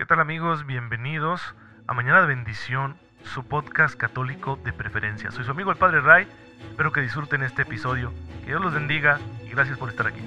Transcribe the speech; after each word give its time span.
¿Qué 0.00 0.06
tal 0.06 0.18
amigos? 0.18 0.64
Bienvenidos 0.64 1.42
a 1.86 1.92
Mañana 1.92 2.22
de 2.22 2.28
Bendición, 2.28 2.96
su 3.22 3.44
podcast 3.44 3.94
católico 3.96 4.58
de 4.64 4.72
preferencia. 4.72 5.30
Soy 5.30 5.44
su 5.44 5.50
amigo 5.50 5.70
el 5.70 5.76
Padre 5.76 6.00
Ray, 6.00 6.26
espero 6.70 6.90
que 6.90 7.02
disfruten 7.02 7.42
este 7.42 7.62
episodio, 7.62 8.10
que 8.40 8.46
Dios 8.46 8.62
los 8.62 8.72
bendiga 8.72 9.20
y 9.44 9.50
gracias 9.50 9.76
por 9.76 9.90
estar 9.90 10.06
aquí. 10.06 10.22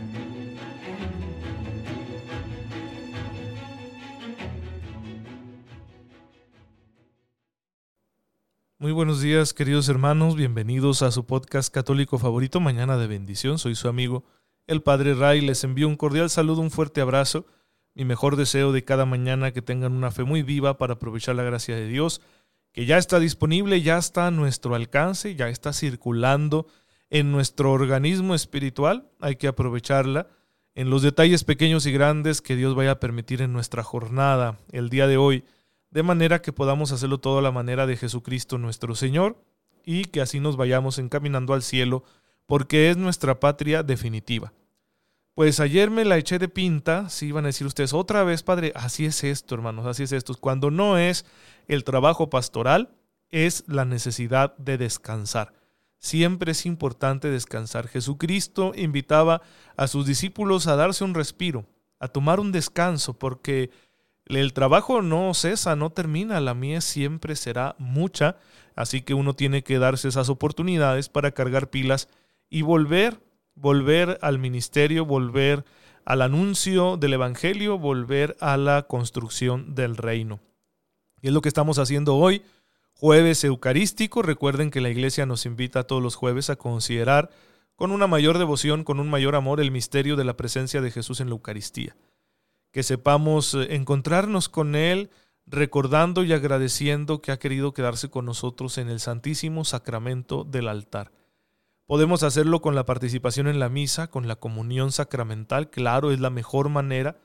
Muy 8.77 8.91
buenos 8.91 9.21
días 9.21 9.55
queridos 9.55 9.89
hermanos, 9.89 10.35
bienvenidos 10.35 11.01
a 11.01 11.09
su 11.09 11.25
podcast 11.25 11.73
católico 11.73 12.19
favorito 12.19 12.59
Mañana 12.59 12.95
de 12.97 13.07
Bendición. 13.07 13.57
Soy 13.57 13.73
su 13.73 13.87
amigo 13.87 14.23
el 14.67 14.83
Padre 14.83 15.15
Ray, 15.15 15.41
les 15.41 15.63
envío 15.63 15.87
un 15.87 15.95
cordial 15.95 16.29
saludo, 16.29 16.61
un 16.61 16.69
fuerte 16.69 17.01
abrazo 17.01 17.47
mi 17.95 18.05
mejor 18.05 18.35
deseo 18.35 18.71
de 18.71 18.83
cada 18.83 19.05
mañana 19.05 19.51
que 19.51 19.61
tengan 19.61 19.93
una 19.93 20.11
fe 20.11 20.23
muy 20.23 20.41
viva 20.41 20.77
para 20.77 20.93
aprovechar 20.93 21.35
la 21.35 21.43
gracia 21.43 21.75
de 21.75 21.87
Dios, 21.87 22.21
que 22.71 22.85
ya 22.85 22.97
está 22.97 23.19
disponible, 23.19 23.81
ya 23.81 23.97
está 23.97 24.27
a 24.27 24.31
nuestro 24.31 24.75
alcance, 24.75 25.35
ya 25.35 25.49
está 25.49 25.73
circulando 25.73 26.67
en 27.09 27.31
nuestro 27.31 27.71
organismo 27.71 28.33
espiritual, 28.33 29.07
hay 29.19 29.35
que 29.35 29.47
aprovecharla 29.47 30.27
en 30.75 30.89
los 30.89 31.03
detalles 31.03 31.43
pequeños 31.43 31.85
y 31.85 31.91
grandes 31.91 32.41
que 32.41 32.55
Dios 32.55 32.73
vaya 32.73 32.91
a 32.91 32.99
permitir 32.99 33.41
en 33.43 33.53
nuestra 33.53 33.83
jornada 33.83 34.57
el 34.71 34.89
día 34.89 35.05
de 35.05 35.17
hoy, 35.17 35.43
de 35.91 36.01
manera 36.01 36.41
que 36.41 36.51
podamos 36.51 36.91
hacerlo 36.91 37.19
todo 37.19 37.37
a 37.37 37.43
la 37.43 37.51
manera 37.51 37.85
de 37.85 37.97
Jesucristo 37.97 38.57
nuestro 38.57 38.95
Señor 38.95 39.37
y 39.85 40.05
que 40.05 40.21
así 40.21 40.39
nos 40.39 40.57
vayamos 40.57 40.97
encaminando 40.97 41.53
al 41.53 41.61
cielo, 41.61 42.03
porque 42.47 42.89
es 42.89 42.97
nuestra 42.97 43.39
patria 43.39 43.83
definitiva. 43.83 44.53
Pues 45.35 45.59
ayer 45.59 45.89
me 45.89 46.05
la 46.05 46.17
eché 46.17 46.37
de 46.37 46.47
pinta, 46.47 47.09
si 47.09 47.27
iban 47.27 47.45
a 47.45 47.47
decir 47.47 47.65
ustedes, 47.65 47.93
otra 47.93 48.23
vez, 48.23 48.43
padre, 48.43 48.71
así 48.75 49.05
es 49.05 49.23
esto, 49.23 49.55
hermanos, 49.55 49.87
así 49.87 50.03
es 50.03 50.11
esto. 50.11 50.35
Cuando 50.39 50.69
no 50.69 50.99
es 50.99 51.25
el 51.67 51.83
trabajo 51.83 52.29
pastoral, 52.29 52.91
es 53.31 53.63
la 53.65 53.83
necesidad 53.83 54.55
de 54.57 54.77
descansar. 54.77 55.53
Siempre 55.97 56.51
es 56.51 56.67
importante 56.67 57.31
descansar. 57.31 57.87
Jesucristo 57.87 58.73
invitaba 58.75 59.41
a 59.75 59.87
sus 59.87 60.05
discípulos 60.05 60.67
a 60.67 60.75
darse 60.75 61.03
un 61.03 61.15
respiro, 61.15 61.65
a 61.99 62.09
tomar 62.09 62.39
un 62.39 62.51
descanso, 62.51 63.17
porque 63.17 63.71
el 64.27 64.53
trabajo 64.53 65.01
no 65.01 65.33
cesa, 65.33 65.75
no 65.75 65.89
termina, 65.89 66.41
la 66.41 66.53
mía 66.53 66.79
siempre 66.79 67.35
será 67.35 67.75
mucha, 67.79 68.37
así 68.75 69.01
que 69.01 69.15
uno 69.15 69.33
tiene 69.33 69.63
que 69.63 69.79
darse 69.79 70.09
esas 70.09 70.29
oportunidades 70.29 71.09
para 71.09 71.31
cargar 71.31 71.71
pilas 71.71 72.07
y 72.51 72.61
volver 72.61 73.19
volver 73.55 74.19
al 74.21 74.39
ministerio, 74.39 75.05
volver 75.05 75.65
al 76.05 76.21
anuncio 76.21 76.97
del 76.97 77.13
Evangelio, 77.13 77.77
volver 77.77 78.35
a 78.39 78.57
la 78.57 78.83
construcción 78.83 79.75
del 79.75 79.97
reino. 79.97 80.39
Y 81.21 81.27
es 81.27 81.33
lo 81.33 81.41
que 81.41 81.47
estamos 81.47 81.79
haciendo 81.79 82.15
hoy, 82.15 82.43
jueves 82.93 83.43
eucarístico. 83.43 84.21
Recuerden 84.21 84.71
que 84.71 84.81
la 84.81 84.89
iglesia 84.89 85.25
nos 85.25 85.45
invita 85.45 85.87
todos 85.87 86.03
los 86.03 86.15
jueves 86.15 86.49
a 86.49 86.57
considerar 86.57 87.29
con 87.75 87.91
una 87.91 88.07
mayor 88.07 88.37
devoción, 88.37 88.83
con 88.83 88.99
un 88.99 89.09
mayor 89.09 89.35
amor, 89.35 89.61
el 89.61 89.71
misterio 89.71 90.15
de 90.15 90.25
la 90.25 90.37
presencia 90.37 90.81
de 90.81 90.91
Jesús 90.91 91.21
en 91.21 91.27
la 91.27 91.33
Eucaristía. 91.33 91.95
Que 92.71 92.83
sepamos 92.83 93.53
eh, 93.53 93.75
encontrarnos 93.75 94.49
con 94.49 94.75
Él, 94.75 95.09
recordando 95.45 96.23
y 96.23 96.33
agradeciendo 96.33 97.21
que 97.21 97.31
ha 97.31 97.39
querido 97.39 97.73
quedarse 97.73 98.09
con 98.09 98.25
nosotros 98.25 98.77
en 98.77 98.89
el 98.89 98.99
Santísimo 98.99 99.65
Sacramento 99.65 100.43
del 100.43 100.67
altar. 100.67 101.11
Podemos 101.93 102.23
hacerlo 102.23 102.59
con 102.59 102.73
la 102.73 102.87
participación 102.87 103.47
en 103.47 103.59
la 103.59 103.69
misa, 103.69 104.09
con 104.09 104.27
la 104.27 104.35
comunión 104.35 104.91
sacramental, 104.91 105.69
claro, 105.69 106.11
es 106.11 106.19
la 106.19 106.31
mejor 106.31 106.69
manera, 106.69 107.19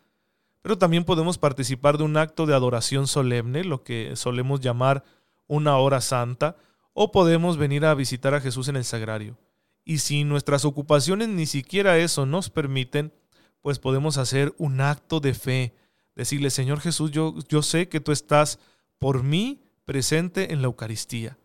pero 0.60 0.76
también 0.76 1.04
podemos 1.04 1.38
participar 1.38 1.96
de 1.96 2.04
un 2.04 2.18
acto 2.18 2.44
de 2.44 2.52
adoración 2.52 3.06
solemne, 3.06 3.64
lo 3.64 3.82
que 3.82 4.14
solemos 4.14 4.60
llamar 4.60 5.04
una 5.46 5.78
hora 5.78 6.02
santa, 6.02 6.56
o 6.92 7.12
podemos 7.12 7.56
venir 7.56 7.86
a 7.86 7.94
visitar 7.94 8.34
a 8.34 8.42
Jesús 8.42 8.68
en 8.68 8.76
el 8.76 8.84
sagrario. 8.84 9.38
Y 9.86 10.00
si 10.00 10.24
nuestras 10.24 10.66
ocupaciones 10.66 11.30
ni 11.30 11.46
siquiera 11.46 11.96
eso 11.96 12.26
nos 12.26 12.50
permiten, 12.50 13.14
pues 13.62 13.78
podemos 13.78 14.18
hacer 14.18 14.54
un 14.58 14.82
acto 14.82 15.18
de 15.20 15.32
fe, 15.32 15.74
decirle, 16.14 16.50
Señor 16.50 16.80
Jesús, 16.80 17.10
yo, 17.10 17.36
yo 17.48 17.62
sé 17.62 17.88
que 17.88 18.00
tú 18.00 18.12
estás 18.12 18.58
por 18.98 19.22
mí 19.22 19.62
presente 19.86 20.52
en 20.52 20.60
la 20.60 20.66
Eucaristía. 20.66 21.38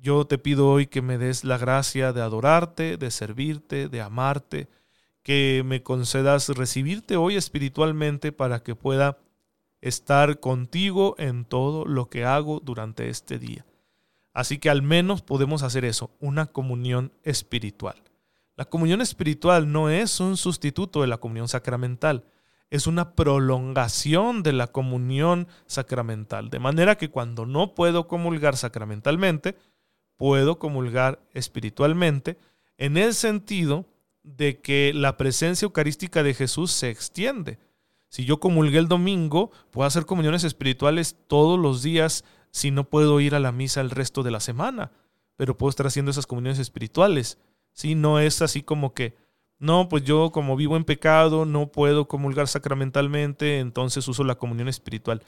Yo 0.00 0.26
te 0.26 0.38
pido 0.38 0.70
hoy 0.70 0.86
que 0.86 1.02
me 1.02 1.18
des 1.18 1.42
la 1.42 1.58
gracia 1.58 2.12
de 2.12 2.22
adorarte, 2.22 2.96
de 2.96 3.10
servirte, 3.10 3.88
de 3.88 4.00
amarte, 4.00 4.68
que 5.24 5.62
me 5.66 5.82
concedas 5.82 6.48
recibirte 6.50 7.16
hoy 7.16 7.36
espiritualmente 7.36 8.30
para 8.30 8.62
que 8.62 8.76
pueda 8.76 9.18
estar 9.80 10.38
contigo 10.38 11.16
en 11.18 11.44
todo 11.44 11.84
lo 11.84 12.08
que 12.08 12.24
hago 12.24 12.60
durante 12.60 13.08
este 13.08 13.40
día. 13.40 13.66
Así 14.32 14.58
que 14.58 14.70
al 14.70 14.82
menos 14.82 15.22
podemos 15.22 15.64
hacer 15.64 15.84
eso, 15.84 16.12
una 16.20 16.46
comunión 16.46 17.12
espiritual. 17.24 18.00
La 18.56 18.66
comunión 18.66 19.00
espiritual 19.00 19.72
no 19.72 19.90
es 19.90 20.20
un 20.20 20.36
sustituto 20.36 21.00
de 21.00 21.08
la 21.08 21.18
comunión 21.18 21.48
sacramental, 21.48 22.24
es 22.70 22.86
una 22.86 23.16
prolongación 23.16 24.44
de 24.44 24.52
la 24.52 24.68
comunión 24.68 25.48
sacramental. 25.66 26.50
De 26.50 26.60
manera 26.60 26.96
que 26.96 27.10
cuando 27.10 27.46
no 27.46 27.74
puedo 27.74 28.06
comulgar 28.06 28.56
sacramentalmente, 28.56 29.56
puedo 30.18 30.58
comulgar 30.58 31.22
espiritualmente 31.32 32.36
en 32.76 32.98
el 32.98 33.14
sentido 33.14 33.86
de 34.22 34.60
que 34.60 34.92
la 34.94 35.16
presencia 35.16 35.64
eucarística 35.64 36.22
de 36.22 36.34
Jesús 36.34 36.70
se 36.72 36.90
extiende. 36.90 37.58
Si 38.10 38.24
yo 38.24 38.40
comulgué 38.40 38.78
el 38.78 38.88
domingo, 38.88 39.50
puedo 39.70 39.86
hacer 39.86 40.04
comuniones 40.04 40.44
espirituales 40.44 41.16
todos 41.28 41.58
los 41.58 41.82
días 41.82 42.24
si 42.50 42.70
no 42.70 42.84
puedo 42.84 43.20
ir 43.20 43.34
a 43.34 43.40
la 43.40 43.52
misa 43.52 43.80
el 43.80 43.90
resto 43.90 44.22
de 44.22 44.30
la 44.30 44.40
semana, 44.40 44.90
pero 45.36 45.56
puedo 45.56 45.70
estar 45.70 45.86
haciendo 45.86 46.10
esas 46.10 46.26
comuniones 46.26 46.58
espirituales. 46.58 47.38
Si 47.72 47.94
no 47.94 48.18
es 48.18 48.42
así 48.42 48.62
como 48.62 48.92
que, 48.94 49.14
no, 49.58 49.88
pues 49.88 50.04
yo 50.04 50.30
como 50.30 50.56
vivo 50.56 50.76
en 50.76 50.84
pecado 50.84 51.44
no 51.44 51.68
puedo 51.68 52.08
comulgar 52.08 52.48
sacramentalmente, 52.48 53.60
entonces 53.60 54.08
uso 54.08 54.24
la 54.24 54.36
comunión 54.36 54.68
espiritual. 54.68 55.22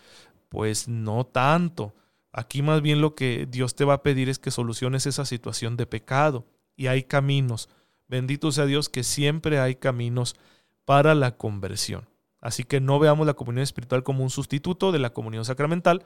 Pues 0.48 0.88
no 0.88 1.24
tanto. 1.24 1.94
Aquí 2.32 2.62
más 2.62 2.80
bien 2.82 3.00
lo 3.00 3.14
que 3.14 3.46
Dios 3.50 3.74
te 3.74 3.84
va 3.84 3.94
a 3.94 4.02
pedir 4.02 4.28
es 4.28 4.38
que 4.38 4.50
soluciones 4.50 5.06
esa 5.06 5.24
situación 5.24 5.76
de 5.76 5.86
pecado. 5.86 6.46
Y 6.76 6.86
hay 6.86 7.02
caminos. 7.02 7.68
Bendito 8.08 8.52
sea 8.52 8.66
Dios 8.66 8.88
que 8.88 9.04
siempre 9.04 9.58
hay 9.58 9.76
caminos 9.76 10.36
para 10.84 11.14
la 11.14 11.36
conversión. 11.36 12.08
Así 12.40 12.64
que 12.64 12.80
no 12.80 12.98
veamos 12.98 13.26
la 13.26 13.34
comunión 13.34 13.62
espiritual 13.62 14.02
como 14.02 14.22
un 14.22 14.30
sustituto 14.30 14.92
de 14.92 14.98
la 14.98 15.12
comunión 15.12 15.44
sacramental, 15.44 16.04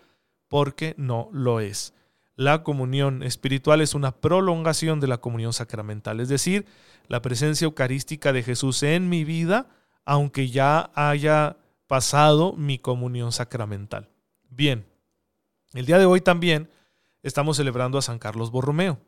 porque 0.49 0.95
no 0.99 1.29
lo 1.33 1.61
es. 1.61 1.95
La 2.37 2.65
comunión 2.65 3.23
espiritual 3.23 3.81
es 3.81 3.95
una 3.95 4.13
prolongación 4.13 4.99
de 4.99 5.07
la 5.07 5.19
comunión 5.19 5.53
sacramental, 5.53 6.19
es 6.19 6.29
decir, 6.29 6.67
la 7.07 7.23
presencia 7.23 7.67
eucarística 7.67 8.33
de 8.33 8.43
Jesús 8.43 8.83
en 8.83 9.09
mi 9.09 9.25
vida, 9.25 9.69
aunque 10.05 10.49
ya 10.49 10.91
haya 10.95 11.57
pasado 11.87 12.55
mi 12.55 12.79
comunión 12.79 13.31
sacramental. 13.31 14.09
Bien, 14.51 14.85
el 15.75 15.87
día 15.87 15.99
de 15.99 16.07
hoy 16.07 16.21
también 16.21 16.71
estamos 17.23 17.57
celebrando 17.57 17.99
a 17.99 18.03
San 18.03 18.19
Carlos 18.19 18.51
Borromeo, 18.51 19.01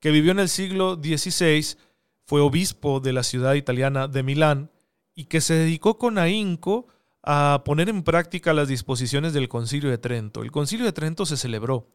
que 0.00 0.10
vivió 0.10 0.32
en 0.32 0.38
el 0.38 0.48
siglo 0.48 0.94
XVI, 0.94 1.76
fue 2.24 2.40
obispo 2.40 3.00
de 3.00 3.12
la 3.12 3.22
ciudad 3.22 3.54
italiana 3.54 4.08
de 4.08 4.22
Milán 4.22 4.70
y 5.14 5.24
que 5.24 5.40
se 5.40 5.54
dedicó 5.54 5.98
con 5.98 6.18
ahínco 6.18 6.86
a 7.22 7.62
poner 7.64 7.88
en 7.88 8.02
práctica 8.02 8.52
las 8.52 8.68
disposiciones 8.68 9.32
del 9.32 9.48
Concilio 9.48 9.90
de 9.90 9.98
Trento. 9.98 10.42
El 10.42 10.52
Concilio 10.52 10.86
de 10.86 10.92
Trento 10.92 11.26
se 11.26 11.36
celebró 11.36 11.88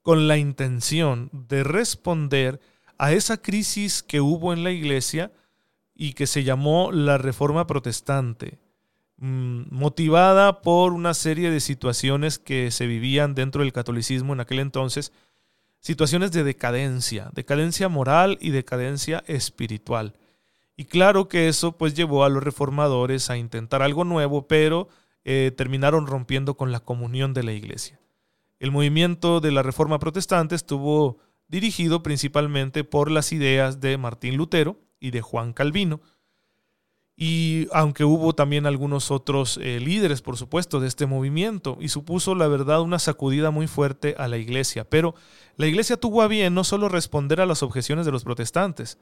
con 0.00 0.28
la 0.28 0.38
intención 0.38 1.28
de 1.32 1.62
responder 1.62 2.60
a 2.98 3.12
esa 3.12 3.36
crisis 3.36 4.02
que 4.02 4.20
hubo 4.20 4.52
en 4.52 4.64
la 4.64 4.70
iglesia 4.70 5.32
y 5.94 6.14
que 6.14 6.26
se 6.26 6.44
llamó 6.44 6.90
la 6.90 7.18
Reforma 7.18 7.66
Protestante, 7.66 8.58
motivada 9.22 10.62
por 10.62 10.92
una 10.92 11.14
serie 11.14 11.50
de 11.52 11.60
situaciones 11.60 12.40
que 12.40 12.72
se 12.72 12.86
vivían 12.86 13.36
dentro 13.36 13.62
del 13.62 13.72
catolicismo 13.72 14.32
en 14.32 14.40
aquel 14.40 14.58
entonces, 14.58 15.12
situaciones 15.78 16.32
de 16.32 16.42
decadencia, 16.42 17.30
decadencia 17.32 17.88
moral 17.88 18.36
y 18.40 18.50
decadencia 18.50 19.22
espiritual. 19.28 20.14
Y 20.76 20.86
claro 20.86 21.28
que 21.28 21.46
eso 21.46 21.78
pues 21.78 21.94
llevó 21.94 22.24
a 22.24 22.28
los 22.28 22.42
reformadores 22.42 23.30
a 23.30 23.36
intentar 23.36 23.82
algo 23.82 24.02
nuevo, 24.02 24.48
pero 24.48 24.88
eh, 25.24 25.52
terminaron 25.56 26.08
rompiendo 26.08 26.56
con 26.56 26.72
la 26.72 26.80
comunión 26.80 27.32
de 27.32 27.44
la 27.44 27.52
iglesia. 27.52 28.00
El 28.58 28.72
movimiento 28.72 29.40
de 29.40 29.52
la 29.52 29.62
Reforma 29.62 30.00
Protestante 30.00 30.56
estuvo 30.56 31.18
dirigido 31.46 32.02
principalmente 32.02 32.82
por 32.82 33.08
las 33.08 33.30
ideas 33.32 33.80
de 33.80 33.98
Martín 33.98 34.36
Lutero 34.36 34.80
y 34.98 35.12
de 35.12 35.20
Juan 35.20 35.52
Calvino, 35.52 36.00
y 37.16 37.68
aunque 37.72 38.04
hubo 38.04 38.34
también 38.34 38.66
algunos 38.66 39.10
otros 39.10 39.58
eh, 39.62 39.80
líderes, 39.80 40.22
por 40.22 40.36
supuesto, 40.36 40.80
de 40.80 40.88
este 40.88 41.06
movimiento, 41.06 41.76
y 41.80 41.88
supuso, 41.88 42.34
la 42.34 42.48
verdad, 42.48 42.80
una 42.80 42.98
sacudida 42.98 43.50
muy 43.50 43.66
fuerte 43.66 44.14
a 44.18 44.28
la 44.28 44.38
iglesia. 44.38 44.84
Pero 44.84 45.14
la 45.56 45.66
iglesia 45.66 45.98
tuvo 45.98 46.22
a 46.22 46.28
bien 46.28 46.54
no 46.54 46.64
solo 46.64 46.88
responder 46.88 47.40
a 47.40 47.46
las 47.46 47.62
objeciones 47.62 48.06
de 48.06 48.12
los 48.12 48.24
protestantes, 48.24 48.98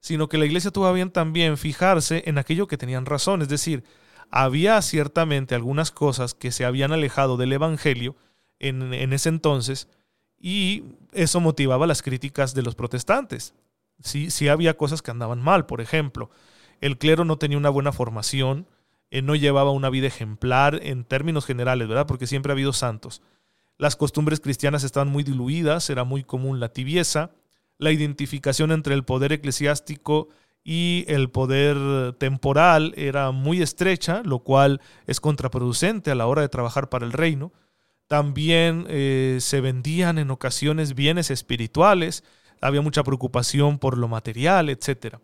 sino 0.00 0.28
que 0.28 0.38
la 0.38 0.46
iglesia 0.46 0.72
tuvo 0.72 0.86
a 0.86 0.92
bien 0.92 1.10
también 1.10 1.56
fijarse 1.56 2.24
en 2.26 2.38
aquello 2.38 2.66
que 2.66 2.78
tenían 2.78 3.06
razón, 3.06 3.40
es 3.42 3.48
decir, 3.48 3.84
había 4.30 4.80
ciertamente 4.82 5.54
algunas 5.54 5.90
cosas 5.90 6.34
que 6.34 6.50
se 6.50 6.64
habían 6.64 6.92
alejado 6.92 7.36
del 7.36 7.52
Evangelio 7.52 8.16
en, 8.58 8.92
en 8.94 9.12
ese 9.12 9.28
entonces 9.28 9.88
y 10.40 10.84
eso 11.12 11.38
motivaba 11.38 11.86
las 11.86 12.02
críticas 12.02 12.54
de 12.54 12.62
los 12.62 12.74
protestantes. 12.74 13.54
Sí, 14.02 14.30
sí 14.30 14.48
había 14.48 14.76
cosas 14.76 15.02
que 15.02 15.10
andaban 15.10 15.40
mal, 15.40 15.66
por 15.66 15.80
ejemplo, 15.80 16.30
el 16.82 16.98
clero 16.98 17.24
no 17.24 17.38
tenía 17.38 17.56
una 17.56 17.70
buena 17.70 17.92
formación, 17.92 18.66
eh, 19.10 19.22
no 19.22 19.36
llevaba 19.36 19.70
una 19.70 19.88
vida 19.88 20.08
ejemplar 20.08 20.80
en 20.82 21.04
términos 21.04 21.46
generales, 21.46 21.86
¿verdad? 21.88 22.06
Porque 22.06 22.26
siempre 22.26 22.50
ha 22.50 22.54
habido 22.54 22.72
santos. 22.72 23.22
Las 23.78 23.94
costumbres 23.94 24.40
cristianas 24.40 24.82
estaban 24.82 25.08
muy 25.08 25.22
diluidas, 25.22 25.88
era 25.90 26.02
muy 26.04 26.24
común 26.24 26.58
la 26.58 26.70
tibieza, 26.70 27.30
la 27.78 27.92
identificación 27.92 28.72
entre 28.72 28.94
el 28.94 29.04
poder 29.04 29.32
eclesiástico 29.32 30.28
y 30.64 31.04
el 31.06 31.30
poder 31.30 32.14
temporal 32.14 32.94
era 32.96 33.30
muy 33.30 33.62
estrecha, 33.62 34.22
lo 34.24 34.40
cual 34.40 34.80
es 35.06 35.20
contraproducente 35.20 36.10
a 36.10 36.16
la 36.16 36.26
hora 36.26 36.42
de 36.42 36.48
trabajar 36.48 36.88
para 36.88 37.06
el 37.06 37.12
reino. 37.12 37.52
También 38.08 38.86
eh, 38.88 39.38
se 39.40 39.60
vendían 39.60 40.18
en 40.18 40.32
ocasiones 40.32 40.96
bienes 40.96 41.30
espirituales, 41.30 42.24
había 42.60 42.80
mucha 42.80 43.04
preocupación 43.04 43.78
por 43.78 43.96
lo 43.98 44.08
material, 44.08 44.68
etc. 44.68 45.18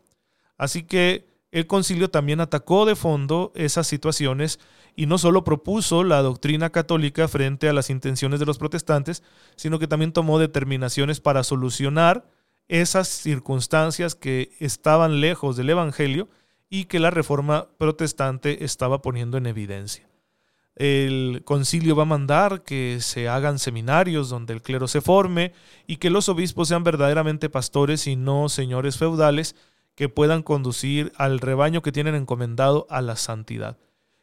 Así 0.57 0.85
que 0.85 1.38
el 1.51 1.67
concilio 1.67 2.11
también 2.11 2.41
atacó 2.41 2.85
de 2.85 2.97
fondo 2.97 3.53
esas 3.55 3.87
situaciones 3.87 4.59
y 4.95 5.07
no 5.07 5.17
solo 5.17 5.45
propuso 5.45 6.05
la 6.05 6.21
doctrina 6.23 6.71
católica 6.71 7.29
frente 7.29 7.69
a 7.69 7.73
las 7.73 7.89
intenciones 7.89 8.41
de 8.41 8.47
los 8.47 8.59
protestantes, 8.59 9.23
sino 9.57 9.79
que 9.79 9.89
también 9.89 10.13
tomó 10.13 10.39
determinaciones 10.39 11.21
para 11.21 11.45
solucionar 11.45 12.29
esas 12.69 13.09
circunstancias 13.09 14.15
que 14.15 14.51
estaban 14.61 15.21
lejos 15.21 15.57
del 15.57 15.71
Evangelio 15.71 16.29
y 16.69 16.85
que 16.85 16.99
la 16.99 17.11
reforma 17.11 17.69
protestante 17.79 18.65
estaba 18.65 19.01
poniendo 19.01 19.39
en 19.39 19.47
evidencia. 19.47 20.07
El 20.77 21.43
concilio 21.45 21.97
va 21.97 22.03
a 22.03 22.07
mandar 22.07 22.63
que 22.63 22.99
se 23.01 23.29
hagan 23.29 23.59
seminarios 23.59 24.29
donde 24.29 24.53
el 24.53 24.63
clero 24.63 24.87
se 24.87 25.01
forme 25.01 25.53
y 25.87 25.97
que 25.97 26.11
los 26.11 26.29
obispos 26.29 26.69
sean 26.69 26.85
verdaderamente 26.85 27.49
pastores 27.49 28.07
y 28.07 28.15
no 28.15 28.49
señores 28.49 28.97
feudales 28.97 29.57
que 29.99 30.09
puedan 30.09 30.45
conducir 30.45 31.13
al 31.17 31.41
rebaño 31.41 31.83
que 31.83 31.91
tienen 31.91 32.15
encomendado 32.15 32.87
a 32.89 33.03
la 33.03 33.17
santidad. 33.17 33.79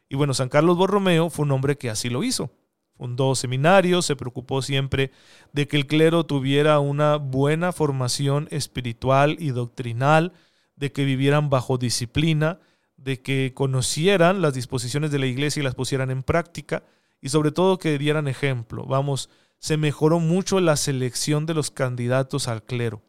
Y 0.08 0.16
bueno, 0.16 0.32
San 0.32 0.48
Carlos 0.48 0.78
Borromeo 0.78 1.28
fue 1.28 1.44
un 1.44 1.52
hombre 1.52 1.76
que 1.76 1.90
así 1.90 2.08
lo 2.08 2.24
hizo. 2.24 2.50
Fundó 2.96 3.34
seminarios, 3.34 4.06
se 4.06 4.16
preocupó 4.16 4.62
siempre 4.62 5.10
de 5.52 5.68
que 5.68 5.76
el 5.76 5.86
clero 5.86 6.24
tuviera 6.24 6.80
una 6.80 7.16
buena 7.16 7.72
formación 7.72 8.48
espiritual 8.50 9.36
y 9.38 9.50
doctrinal, 9.50 10.32
de 10.76 10.92
que 10.92 11.04
vivieran 11.04 11.50
bajo 11.50 11.76
disciplina, 11.76 12.58
de 12.96 13.20
que 13.20 13.52
conocieran 13.52 14.40
las 14.40 14.54
disposiciones 14.54 15.10
de 15.10 15.18
la 15.18 15.26
iglesia 15.26 15.60
y 15.60 15.64
las 15.64 15.74
pusieran 15.74 16.10
en 16.10 16.22
práctica, 16.22 16.84
y 17.20 17.28
sobre 17.28 17.52
todo 17.52 17.78
que 17.78 17.98
dieran 17.98 18.28
ejemplo. 18.28 18.86
Vamos, 18.86 19.28
se 19.58 19.76
mejoró 19.76 20.20
mucho 20.20 20.58
la 20.58 20.76
selección 20.76 21.44
de 21.44 21.52
los 21.52 21.70
candidatos 21.70 22.48
al 22.48 22.62
clero. 22.62 23.02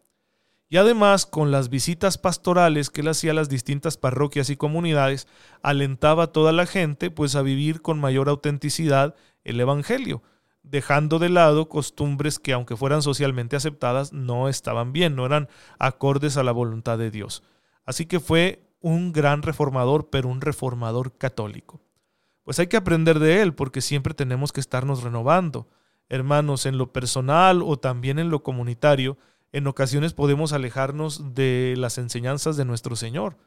Y 0.70 0.78
además, 0.78 1.26
con 1.26 1.50
las 1.50 1.70
visitas 1.70 2.18
pastorales 2.18 2.90
que 2.90 3.02
él 3.02 3.08
hacía 3.08 3.32
a 3.32 3.36
las 3.36 3.48
distintas 3.48 3.98
parroquias 3.98 4.50
y 4.50 4.58
comunidades, 4.58 5.28
alentaba 5.62 6.24
a 6.24 6.28
toda 6.28 6.52
la 6.52 6.66
gente 6.66 7.10
pues 7.10 7.36
a 7.36 7.42
vivir 7.42 7.82
con 7.82 8.00
mayor 8.00 8.28
autenticidad 8.28 9.16
el 9.46 9.62
Evangelio, 9.62 10.24
dejando 10.64 11.20
de 11.20 11.30
lado 11.30 11.70
costumbres 11.70 12.38
que 12.38 12.52
aunque 12.52 12.76
fueran 12.76 13.02
socialmente 13.02 13.56
aceptadas, 13.56 14.12
no 14.12 14.50
estaban 14.50 14.92
bien, 14.92 15.16
no 15.16 15.26
eran 15.26 15.48
acordes 15.80 16.36
a 16.36 16.44
la 16.44 16.52
voluntad 16.52 16.98
de 16.98 17.12
Dios. 17.12 17.44
Así 17.86 18.06
que 18.06 18.20
fue 18.20 18.68
un 18.82 19.14
gran 19.14 19.44
reformador, 19.44 20.10
pero 20.10 20.28
un 20.28 20.42
reformador 20.42 21.18
católico. 21.18 21.80
Pues 22.44 22.60
hay 22.60 22.68
que 22.68 22.78
aprender 22.78 23.20
de 23.20 23.42
él 23.42 23.54
porque 23.54 23.80
siempre 23.80 24.14
tenemos 24.14 24.52
que 24.52 24.60
estarnos 24.60 25.04
renovando. 25.04 25.68
Hermanos, 26.10 26.66
en 26.66 26.78
lo 26.78 26.92
personal 26.92 27.62
o 27.62 27.78
también 27.78 28.20
en 28.20 28.30
lo 28.30 28.44
comunitario, 28.44 29.18
en 29.52 29.68
ocasiones 29.68 30.14
podemos 30.14 30.54
alejarnos 30.54 31.34
de 31.34 31.76
las 31.78 31.98
enseñanzas 31.98 32.58
de 32.58 32.66
nuestro 32.66 32.96
Señor 32.96 33.38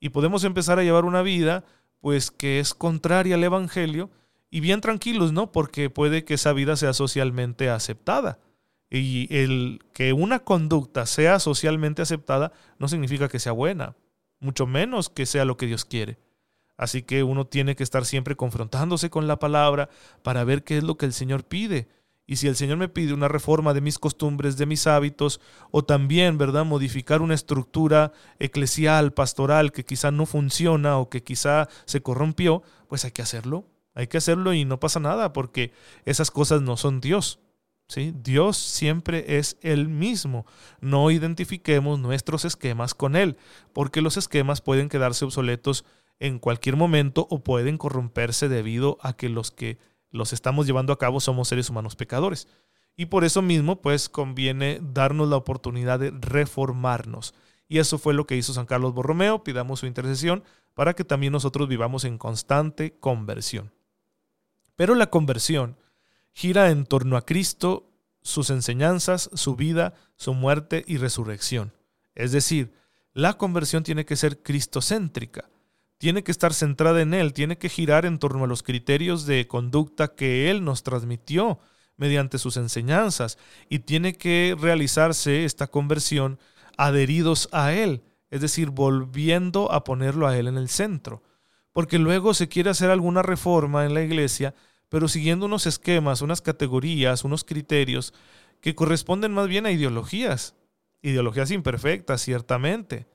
y 0.00 0.10
podemos 0.10 0.44
empezar 0.44 0.78
a 0.78 0.82
llevar 0.82 1.04
una 1.04 1.22
vida 1.22 1.64
pues 2.00 2.30
que 2.30 2.60
es 2.60 2.74
contraria 2.74 3.36
al 3.36 3.44
evangelio 3.44 4.10
y 4.50 4.60
bien 4.60 4.80
tranquilos, 4.80 5.32
¿no? 5.32 5.50
Porque 5.50 5.90
puede 5.90 6.24
que 6.24 6.34
esa 6.34 6.52
vida 6.52 6.76
sea 6.76 6.92
socialmente 6.92 7.70
aceptada. 7.70 8.38
Y 8.90 9.34
el 9.34 9.80
que 9.92 10.12
una 10.12 10.40
conducta 10.40 11.06
sea 11.06 11.40
socialmente 11.40 12.02
aceptada 12.02 12.52
no 12.78 12.86
significa 12.86 13.28
que 13.28 13.40
sea 13.40 13.52
buena, 13.52 13.96
mucho 14.38 14.66
menos 14.66 15.08
que 15.08 15.26
sea 15.26 15.44
lo 15.44 15.56
que 15.56 15.66
Dios 15.66 15.84
quiere. 15.84 16.18
Así 16.76 17.02
que 17.02 17.22
uno 17.22 17.46
tiene 17.46 17.74
que 17.74 17.82
estar 17.82 18.04
siempre 18.04 18.36
confrontándose 18.36 19.10
con 19.10 19.26
la 19.26 19.38
palabra 19.38 19.88
para 20.22 20.44
ver 20.44 20.62
qué 20.62 20.76
es 20.76 20.84
lo 20.84 20.96
que 20.96 21.06
el 21.06 21.12
Señor 21.12 21.44
pide 21.44 21.88
y 22.26 22.36
si 22.36 22.48
el 22.48 22.56
Señor 22.56 22.78
me 22.78 22.88
pide 22.88 23.12
una 23.12 23.28
reforma 23.28 23.74
de 23.74 23.82
mis 23.82 23.98
costumbres, 23.98 24.56
de 24.56 24.66
mis 24.66 24.86
hábitos, 24.86 25.40
o 25.70 25.84
también, 25.84 26.38
¿verdad?, 26.38 26.64
modificar 26.64 27.20
una 27.20 27.34
estructura 27.34 28.12
eclesial, 28.38 29.12
pastoral, 29.12 29.72
que 29.72 29.84
quizá 29.84 30.10
no 30.10 30.24
funciona 30.24 30.98
o 30.98 31.10
que 31.10 31.22
quizá 31.22 31.68
se 31.84 32.00
corrompió, 32.00 32.62
pues 32.88 33.04
hay 33.04 33.10
que 33.10 33.22
hacerlo. 33.22 33.66
Hay 33.94 34.06
que 34.06 34.16
hacerlo 34.16 34.54
y 34.54 34.64
no 34.64 34.80
pasa 34.80 35.00
nada, 35.00 35.32
porque 35.32 35.72
esas 36.04 36.30
cosas 36.30 36.62
no 36.62 36.76
son 36.76 37.00
Dios. 37.00 37.40
¿sí? 37.88 38.12
Dios 38.16 38.56
siempre 38.56 39.38
es 39.38 39.58
el 39.60 39.88
mismo. 39.88 40.46
No 40.80 41.10
identifiquemos 41.10 42.00
nuestros 42.00 42.44
esquemas 42.44 42.94
con 42.94 43.16
Él, 43.16 43.36
porque 43.72 44.00
los 44.00 44.16
esquemas 44.16 44.62
pueden 44.62 44.88
quedarse 44.88 45.24
obsoletos 45.24 45.84
en 46.20 46.38
cualquier 46.38 46.76
momento 46.76 47.26
o 47.30 47.44
pueden 47.44 47.76
corromperse 47.76 48.48
debido 48.48 48.98
a 49.02 49.12
que 49.12 49.28
los 49.28 49.50
que 49.50 49.78
los 50.14 50.32
estamos 50.32 50.64
llevando 50.66 50.92
a 50.92 50.98
cabo 50.98 51.18
somos 51.18 51.48
seres 51.48 51.68
humanos 51.68 51.96
pecadores. 51.96 52.46
Y 52.96 53.06
por 53.06 53.24
eso 53.24 53.42
mismo, 53.42 53.82
pues 53.82 54.08
conviene 54.08 54.78
darnos 54.80 55.28
la 55.28 55.36
oportunidad 55.36 55.98
de 55.98 56.12
reformarnos. 56.12 57.34
Y 57.66 57.78
eso 57.80 57.98
fue 57.98 58.14
lo 58.14 58.24
que 58.24 58.36
hizo 58.36 58.54
San 58.54 58.66
Carlos 58.66 58.94
Borromeo. 58.94 59.42
Pidamos 59.42 59.80
su 59.80 59.86
intercesión 59.86 60.44
para 60.72 60.94
que 60.94 61.02
también 61.02 61.32
nosotros 61.32 61.68
vivamos 61.68 62.04
en 62.04 62.18
constante 62.18 62.96
conversión. 63.00 63.72
Pero 64.76 64.94
la 64.94 65.10
conversión 65.10 65.76
gira 66.32 66.70
en 66.70 66.86
torno 66.86 67.16
a 67.16 67.26
Cristo, 67.26 67.90
sus 68.22 68.50
enseñanzas, 68.50 69.30
su 69.34 69.56
vida, 69.56 69.94
su 70.14 70.32
muerte 70.32 70.84
y 70.86 70.98
resurrección. 70.98 71.72
Es 72.14 72.30
decir, 72.30 72.72
la 73.14 73.36
conversión 73.36 73.82
tiene 73.82 74.04
que 74.04 74.14
ser 74.14 74.42
cristocéntrica 74.44 75.48
tiene 75.98 76.22
que 76.22 76.32
estar 76.32 76.52
centrada 76.52 77.00
en 77.00 77.14
Él, 77.14 77.32
tiene 77.32 77.58
que 77.58 77.68
girar 77.68 78.06
en 78.06 78.18
torno 78.18 78.44
a 78.44 78.46
los 78.46 78.62
criterios 78.62 79.26
de 79.26 79.46
conducta 79.46 80.08
que 80.14 80.50
Él 80.50 80.64
nos 80.64 80.82
transmitió 80.82 81.58
mediante 81.96 82.38
sus 82.38 82.56
enseñanzas 82.56 83.38
y 83.68 83.80
tiene 83.80 84.14
que 84.14 84.56
realizarse 84.58 85.44
esta 85.44 85.68
conversión 85.68 86.38
adheridos 86.76 87.48
a 87.52 87.72
Él, 87.72 88.02
es 88.30 88.40
decir, 88.40 88.70
volviendo 88.70 89.70
a 89.70 89.84
ponerlo 89.84 90.26
a 90.26 90.36
Él 90.36 90.48
en 90.48 90.58
el 90.58 90.68
centro. 90.68 91.22
Porque 91.72 91.98
luego 91.98 92.34
se 92.34 92.48
quiere 92.48 92.70
hacer 92.70 92.90
alguna 92.90 93.22
reforma 93.22 93.84
en 93.84 93.94
la 93.94 94.02
iglesia, 94.02 94.54
pero 94.88 95.08
siguiendo 95.08 95.46
unos 95.46 95.66
esquemas, 95.66 96.20
unas 96.20 96.40
categorías, 96.40 97.24
unos 97.24 97.44
criterios 97.44 98.12
que 98.60 98.74
corresponden 98.74 99.32
más 99.32 99.48
bien 99.48 99.66
a 99.66 99.70
ideologías, 99.70 100.54
ideologías 101.02 101.50
imperfectas, 101.50 102.22
ciertamente 102.22 103.06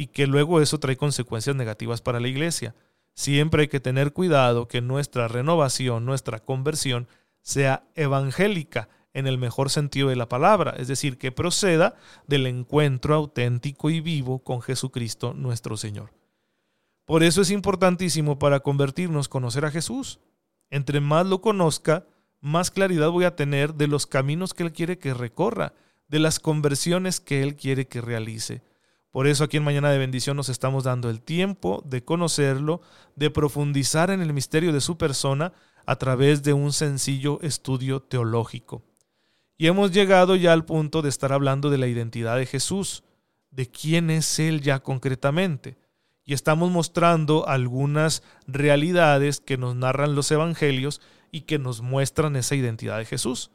y 0.00 0.06
que 0.06 0.26
luego 0.26 0.62
eso 0.62 0.80
trae 0.80 0.96
consecuencias 0.96 1.54
negativas 1.54 2.00
para 2.00 2.20
la 2.20 2.28
iglesia. 2.28 2.74
Siempre 3.12 3.64
hay 3.64 3.68
que 3.68 3.80
tener 3.80 4.14
cuidado 4.14 4.66
que 4.66 4.80
nuestra 4.80 5.28
renovación, 5.28 6.06
nuestra 6.06 6.38
conversión, 6.38 7.06
sea 7.42 7.84
evangélica 7.94 8.88
en 9.12 9.26
el 9.26 9.36
mejor 9.36 9.68
sentido 9.68 10.08
de 10.08 10.16
la 10.16 10.26
palabra, 10.26 10.74
es 10.78 10.88
decir, 10.88 11.18
que 11.18 11.32
proceda 11.32 11.96
del 12.26 12.46
encuentro 12.46 13.14
auténtico 13.14 13.90
y 13.90 14.00
vivo 14.00 14.38
con 14.38 14.62
Jesucristo 14.62 15.34
nuestro 15.34 15.76
Señor. 15.76 16.14
Por 17.04 17.22
eso 17.22 17.42
es 17.42 17.50
importantísimo 17.50 18.38
para 18.38 18.60
convertirnos 18.60 19.28
conocer 19.28 19.66
a 19.66 19.70
Jesús. 19.70 20.18
Entre 20.70 21.00
más 21.00 21.26
lo 21.26 21.42
conozca, 21.42 22.06
más 22.40 22.70
claridad 22.70 23.10
voy 23.10 23.26
a 23.26 23.36
tener 23.36 23.74
de 23.74 23.86
los 23.86 24.06
caminos 24.06 24.54
que 24.54 24.62
Él 24.62 24.72
quiere 24.72 24.98
que 24.98 25.12
recorra, 25.12 25.74
de 26.08 26.20
las 26.20 26.40
conversiones 26.40 27.20
que 27.20 27.42
Él 27.42 27.54
quiere 27.54 27.86
que 27.86 28.00
realice. 28.00 28.62
Por 29.10 29.26
eso 29.26 29.42
aquí 29.44 29.56
en 29.56 29.64
Mañana 29.64 29.90
de 29.90 29.98
Bendición 29.98 30.36
nos 30.36 30.48
estamos 30.48 30.84
dando 30.84 31.10
el 31.10 31.20
tiempo 31.20 31.82
de 31.84 32.04
conocerlo, 32.04 32.80
de 33.16 33.30
profundizar 33.30 34.10
en 34.10 34.20
el 34.20 34.32
misterio 34.32 34.72
de 34.72 34.80
su 34.80 34.96
persona 34.96 35.52
a 35.84 35.96
través 35.96 36.44
de 36.44 36.52
un 36.52 36.72
sencillo 36.72 37.40
estudio 37.42 38.00
teológico. 38.00 38.84
Y 39.58 39.66
hemos 39.66 39.90
llegado 39.90 40.36
ya 40.36 40.52
al 40.52 40.64
punto 40.64 41.02
de 41.02 41.08
estar 41.08 41.32
hablando 41.32 41.70
de 41.70 41.78
la 41.78 41.88
identidad 41.88 42.36
de 42.36 42.46
Jesús, 42.46 43.02
de 43.50 43.66
quién 43.66 44.10
es 44.10 44.38
Él 44.38 44.60
ya 44.60 44.78
concretamente. 44.78 45.76
Y 46.24 46.32
estamos 46.32 46.70
mostrando 46.70 47.48
algunas 47.48 48.22
realidades 48.46 49.40
que 49.40 49.58
nos 49.58 49.74
narran 49.74 50.14
los 50.14 50.30
evangelios 50.30 51.00
y 51.32 51.42
que 51.42 51.58
nos 51.58 51.82
muestran 51.82 52.36
esa 52.36 52.54
identidad 52.54 52.98
de 52.98 53.06
Jesús. 53.06 53.50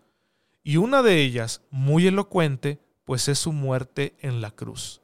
Y 0.64 0.78
una 0.78 1.02
de 1.02 1.22
ellas, 1.22 1.62
muy 1.72 2.08
elocuente, 2.08 2.82
pues 3.06 3.30
es 3.30 3.40
su 3.40 3.54
muerte 3.54 4.16
en 4.20 4.42
la 4.42 4.52
cruz. 4.52 5.02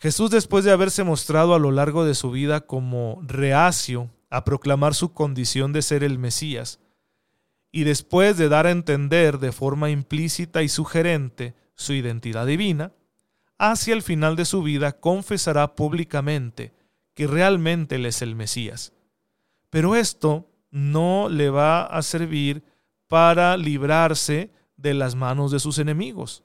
Jesús, 0.00 0.30
después 0.30 0.64
de 0.64 0.72
haberse 0.72 1.04
mostrado 1.04 1.54
a 1.54 1.58
lo 1.58 1.70
largo 1.70 2.06
de 2.06 2.14
su 2.14 2.30
vida 2.30 2.62
como 2.62 3.20
reacio 3.22 4.10
a 4.30 4.44
proclamar 4.44 4.94
su 4.94 5.12
condición 5.12 5.74
de 5.74 5.82
ser 5.82 6.02
el 6.02 6.18
Mesías, 6.18 6.80
y 7.70 7.84
después 7.84 8.38
de 8.38 8.48
dar 8.48 8.66
a 8.66 8.70
entender 8.70 9.38
de 9.38 9.52
forma 9.52 9.90
implícita 9.90 10.62
y 10.62 10.70
sugerente 10.70 11.54
su 11.74 11.92
identidad 11.92 12.46
divina, 12.46 12.92
hacia 13.58 13.92
el 13.92 14.00
final 14.00 14.36
de 14.36 14.46
su 14.46 14.62
vida 14.62 14.98
confesará 14.98 15.74
públicamente 15.74 16.72
que 17.12 17.26
realmente 17.26 17.96
Él 17.96 18.06
es 18.06 18.22
el 18.22 18.34
Mesías. 18.34 18.94
Pero 19.68 19.96
esto 19.96 20.48
no 20.70 21.28
le 21.28 21.50
va 21.50 21.84
a 21.84 22.00
servir 22.00 22.64
para 23.06 23.58
librarse 23.58 24.50
de 24.78 24.94
las 24.94 25.14
manos 25.14 25.50
de 25.50 25.60
sus 25.60 25.78
enemigos. 25.78 26.42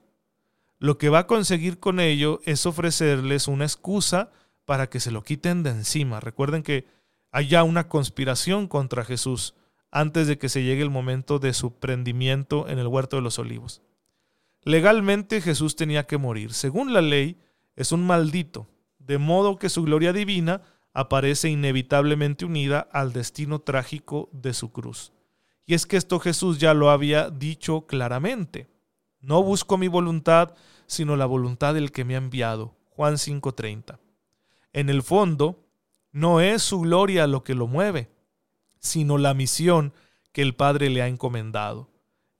Lo 0.78 0.98
que 0.98 1.08
va 1.08 1.20
a 1.20 1.26
conseguir 1.26 1.78
con 1.80 2.00
ello 2.00 2.40
es 2.44 2.66
ofrecerles 2.66 3.48
una 3.48 3.64
excusa 3.64 4.30
para 4.64 4.88
que 4.88 5.00
se 5.00 5.10
lo 5.10 5.22
quiten 5.22 5.62
de 5.62 5.70
encima. 5.70 6.20
Recuerden 6.20 6.62
que 6.62 6.86
hay 7.30 7.48
ya 7.48 7.62
una 7.62 7.88
conspiración 7.88 8.68
contra 8.68 9.04
Jesús 9.04 9.54
antes 9.90 10.26
de 10.26 10.38
que 10.38 10.48
se 10.48 10.62
llegue 10.62 10.82
el 10.82 10.90
momento 10.90 11.38
de 11.38 11.54
su 11.54 11.72
prendimiento 11.78 12.68
en 12.68 12.78
el 12.78 12.86
huerto 12.86 13.16
de 13.16 13.22
los 13.22 13.38
olivos. 13.38 13.82
Legalmente 14.62 15.40
Jesús 15.40 15.76
tenía 15.76 16.06
que 16.06 16.18
morir. 16.18 16.52
Según 16.52 16.92
la 16.92 17.00
ley, 17.00 17.40
es 17.76 17.92
un 17.92 18.06
maldito, 18.06 18.66
de 18.98 19.18
modo 19.18 19.58
que 19.58 19.68
su 19.68 19.84
gloria 19.84 20.12
divina 20.12 20.62
aparece 20.92 21.48
inevitablemente 21.48 22.44
unida 22.44 22.80
al 22.90 23.12
destino 23.12 23.60
trágico 23.60 24.28
de 24.32 24.54
su 24.54 24.72
cruz. 24.72 25.12
Y 25.66 25.74
es 25.74 25.86
que 25.86 25.96
esto 25.96 26.18
Jesús 26.18 26.58
ya 26.58 26.74
lo 26.74 26.90
había 26.90 27.30
dicho 27.30 27.86
claramente. 27.86 28.66
No 29.20 29.42
busco 29.42 29.78
mi 29.78 29.88
voluntad, 29.88 30.54
sino 30.86 31.16
la 31.16 31.26
voluntad 31.26 31.74
del 31.74 31.92
que 31.92 32.04
me 32.04 32.14
ha 32.14 32.18
enviado. 32.18 32.76
Juan 32.90 33.18
5:30. 33.18 33.98
En 34.72 34.88
el 34.88 35.02
fondo, 35.02 35.64
no 36.12 36.40
es 36.40 36.62
su 36.62 36.80
gloria 36.80 37.26
lo 37.26 37.44
que 37.44 37.54
lo 37.54 37.66
mueve, 37.66 38.10
sino 38.78 39.18
la 39.18 39.34
misión 39.34 39.92
que 40.32 40.42
el 40.42 40.54
Padre 40.54 40.90
le 40.90 41.02
ha 41.02 41.08
encomendado. 41.08 41.90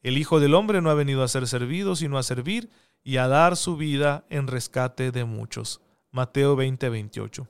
El 0.03 0.19
Hijo 0.19 0.41
del 0.41 0.55
Hombre 0.55 0.81
no 0.81 0.91
ha 0.91 0.95
venido 0.95 1.23
a 1.23 1.29
ser 1.29 1.49
servido, 1.49 1.97
sino 1.97 2.19
a 2.19 2.23
servir 2.23 2.71
y 3.03 3.17
a 3.19 3.29
dar 3.29 3.57
su 3.57 3.77
vida 3.77 4.25
en 4.31 4.47
rescate 4.47 5.11
de 5.13 5.25
muchos. 5.25 5.81
Mateo 6.11 6.57
20, 6.57 6.89
28. 6.89 7.49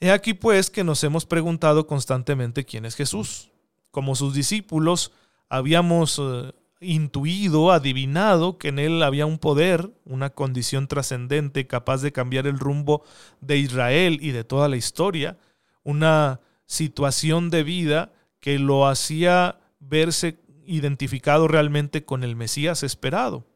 He 0.00 0.10
aquí 0.10 0.34
pues 0.34 0.68
que 0.68 0.84
nos 0.84 1.04
hemos 1.04 1.26
preguntado 1.26 1.86
constantemente 1.86 2.64
quién 2.64 2.84
es 2.84 2.96
Jesús. 2.96 3.52
Como 3.90 4.16
sus 4.16 4.34
discípulos, 4.34 5.12
habíamos 5.48 6.18
eh, 6.18 6.52
intuido, 6.82 7.72
adivinado 7.72 8.58
que 8.58 8.68
en 8.68 8.78
él 8.78 9.02
había 9.02 9.26
un 9.26 9.38
poder, 9.38 9.90
una 10.04 10.30
condición 10.30 10.88
trascendente 10.88 11.66
capaz 11.66 12.02
de 12.02 12.12
cambiar 12.12 12.46
el 12.46 12.58
rumbo 12.58 13.04
de 13.40 13.58
Israel 13.58 14.18
y 14.20 14.32
de 14.32 14.44
toda 14.44 14.68
la 14.68 14.76
historia, 14.76 15.38
una 15.84 16.40
situación 16.66 17.50
de 17.50 17.62
vida 17.62 18.12
que 18.40 18.58
lo 18.58 18.86
hacía 18.86 19.60
verse 19.80 20.38
identificado 20.66 21.48
realmente 21.48 22.04
con 22.04 22.24
el 22.24 22.36
Mesías 22.36 22.82
esperado. 22.82 23.46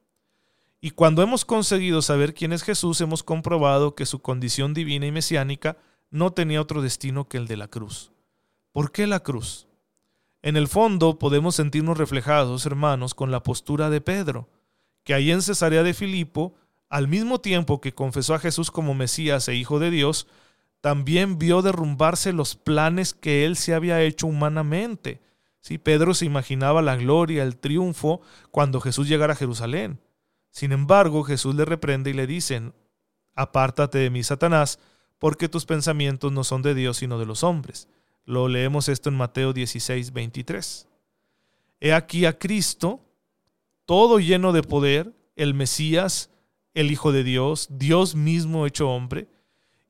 Y 0.80 0.90
cuando 0.90 1.22
hemos 1.22 1.44
conseguido 1.44 2.02
saber 2.02 2.34
quién 2.34 2.52
es 2.52 2.62
Jesús, 2.62 3.00
hemos 3.00 3.22
comprobado 3.22 3.94
que 3.94 4.06
su 4.06 4.20
condición 4.20 4.74
divina 4.74 5.06
y 5.06 5.12
mesiánica 5.12 5.76
no 6.10 6.32
tenía 6.32 6.60
otro 6.60 6.82
destino 6.82 7.28
que 7.28 7.38
el 7.38 7.46
de 7.46 7.56
la 7.56 7.68
cruz. 7.68 8.12
¿Por 8.72 8.92
qué 8.92 9.06
la 9.06 9.20
cruz? 9.20 9.65
En 10.42 10.56
el 10.56 10.68
fondo 10.68 11.18
podemos 11.18 11.56
sentirnos 11.56 11.98
reflejados, 11.98 12.66
hermanos, 12.66 13.14
con 13.14 13.30
la 13.30 13.42
postura 13.42 13.90
de 13.90 14.00
Pedro, 14.00 14.48
que 15.04 15.14
ahí 15.14 15.30
en 15.30 15.42
Cesarea 15.42 15.82
de 15.82 15.94
Filipo, 15.94 16.54
al 16.88 17.08
mismo 17.08 17.40
tiempo 17.40 17.80
que 17.80 17.94
confesó 17.94 18.34
a 18.34 18.38
Jesús 18.38 18.70
como 18.70 18.94
Mesías 18.94 19.48
e 19.48 19.54
Hijo 19.54 19.78
de 19.78 19.90
Dios, 19.90 20.28
también 20.80 21.38
vio 21.38 21.62
derrumbarse 21.62 22.32
los 22.32 22.54
planes 22.54 23.12
que 23.14 23.44
él 23.44 23.56
se 23.56 23.74
había 23.74 24.02
hecho 24.02 24.26
humanamente, 24.26 25.20
Pedro 25.82 26.14
se 26.14 26.24
imaginaba 26.24 26.80
la 26.80 26.96
gloria, 26.96 27.42
el 27.42 27.56
triunfo 27.56 28.20
cuando 28.50 28.80
Jesús 28.80 29.08
llegara 29.08 29.32
a 29.32 29.36
Jerusalén. 29.36 30.00
Sin 30.50 30.72
embargo, 30.72 31.24
Jesús 31.24 31.54
le 31.54 31.64
reprende 31.64 32.10
y 32.10 32.14
le 32.14 32.26
dice, 32.26 32.72
apártate 33.34 33.98
de 33.98 34.10
mí, 34.10 34.22
Satanás, 34.22 34.78
porque 35.18 35.48
tus 35.48 35.66
pensamientos 35.66 36.32
no 36.32 36.44
son 36.44 36.62
de 36.62 36.74
Dios 36.74 36.98
sino 36.98 37.18
de 37.18 37.26
los 37.26 37.42
hombres. 37.42 37.88
Lo 38.26 38.48
leemos 38.48 38.90
esto 38.90 39.08
en 39.08 39.16
Mateo 39.16 39.54
16, 39.54 40.12
23. 40.12 40.86
He 41.80 41.94
aquí 41.94 42.26
a 42.26 42.38
Cristo, 42.38 43.00
todo 43.86 44.18
lleno 44.18 44.52
de 44.52 44.62
poder, 44.62 45.14
el 45.34 45.54
Mesías, 45.54 46.28
el 46.74 46.90
Hijo 46.90 47.12
de 47.12 47.24
Dios, 47.24 47.68
Dios 47.70 48.14
mismo 48.14 48.66
hecho 48.66 48.90
hombre, 48.90 49.28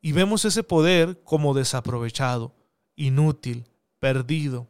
y 0.00 0.12
vemos 0.12 0.44
ese 0.44 0.62
poder 0.62 1.20
como 1.24 1.54
desaprovechado, 1.54 2.54
inútil, 2.94 3.64
perdido, 3.98 4.68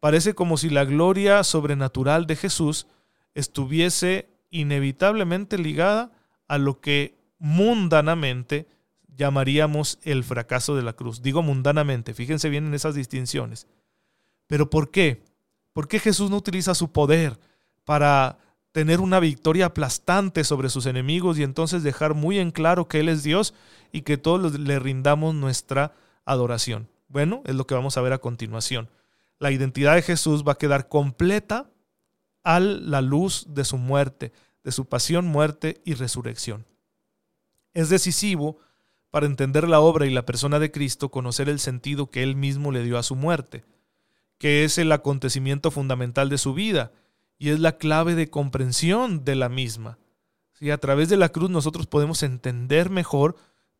Parece 0.00 0.34
como 0.34 0.56
si 0.56 0.70
la 0.70 0.86
gloria 0.86 1.44
sobrenatural 1.44 2.26
de 2.26 2.34
Jesús 2.34 2.86
estuviese 3.34 4.30
inevitablemente 4.50 5.58
ligada 5.58 6.10
a 6.48 6.56
lo 6.56 6.80
que 6.80 7.18
mundanamente 7.38 8.66
llamaríamos 9.20 9.98
el 10.02 10.24
fracaso 10.24 10.74
de 10.74 10.82
la 10.82 10.94
cruz. 10.94 11.22
Digo 11.22 11.42
mundanamente, 11.42 12.14
fíjense 12.14 12.48
bien 12.48 12.66
en 12.66 12.74
esas 12.74 12.94
distinciones. 12.94 13.68
Pero 14.46 14.68
¿por 14.68 14.90
qué? 14.90 15.22
¿Por 15.72 15.86
qué 15.86 16.00
Jesús 16.00 16.30
no 16.30 16.36
utiliza 16.36 16.74
su 16.74 16.90
poder 16.90 17.38
para 17.84 18.38
tener 18.72 19.00
una 19.00 19.20
victoria 19.20 19.66
aplastante 19.66 20.42
sobre 20.44 20.68
sus 20.68 20.86
enemigos 20.86 21.38
y 21.38 21.42
entonces 21.42 21.82
dejar 21.82 22.14
muy 22.14 22.38
en 22.38 22.50
claro 22.50 22.88
que 22.88 23.00
Él 23.00 23.08
es 23.08 23.22
Dios 23.22 23.54
y 23.92 24.02
que 24.02 24.16
todos 24.16 24.58
le 24.58 24.78
rindamos 24.78 25.34
nuestra 25.34 25.92
adoración? 26.24 26.88
Bueno, 27.08 27.42
es 27.46 27.54
lo 27.54 27.66
que 27.66 27.74
vamos 27.74 27.96
a 27.96 28.00
ver 28.00 28.12
a 28.12 28.18
continuación 28.18 28.88
la 29.40 29.50
identidad 29.50 29.96
de 29.96 30.02
Jesús 30.02 30.44
va 30.46 30.52
a 30.52 30.58
quedar 30.58 30.86
completa 30.86 31.68
a 32.44 32.60
la 32.60 33.00
luz 33.00 33.46
de 33.48 33.64
su 33.64 33.78
muerte, 33.78 34.32
de 34.62 34.70
su 34.70 34.84
pasión, 34.84 35.26
muerte 35.26 35.80
y 35.84 35.94
resurrección. 35.94 36.66
Es 37.72 37.88
decisivo 37.88 38.58
para 39.10 39.26
entender 39.26 39.68
la 39.68 39.80
obra 39.80 40.06
y 40.06 40.10
la 40.10 40.24
persona 40.24 40.58
de 40.58 40.70
Cristo 40.70 41.10
conocer 41.10 41.48
el 41.48 41.58
sentido 41.58 42.10
que 42.10 42.22
Él 42.22 42.36
mismo 42.36 42.72
le 42.72 42.82
dio 42.82 42.98
a 42.98 43.02
su 43.02 43.16
muerte, 43.16 43.64
que 44.38 44.64
es 44.64 44.78
el 44.78 44.92
acontecimiento 44.92 45.70
fundamental 45.70 46.28
de 46.28 46.38
su 46.38 46.54
vida 46.54 46.92
y 47.38 47.50
es 47.50 47.60
la 47.60 47.76
clave 47.78 48.14
de 48.14 48.30
comprensión 48.30 49.24
de 49.24 49.34
la 49.34 49.48
misma. 49.48 49.98
Si 50.52 50.70
a 50.70 50.78
través 50.78 51.08
de 51.08 51.16
la 51.16 51.30
cruz 51.30 51.50
nosotros 51.50 51.86
podemos 51.86 52.22
entender 52.22 52.90
mejor 52.90 53.36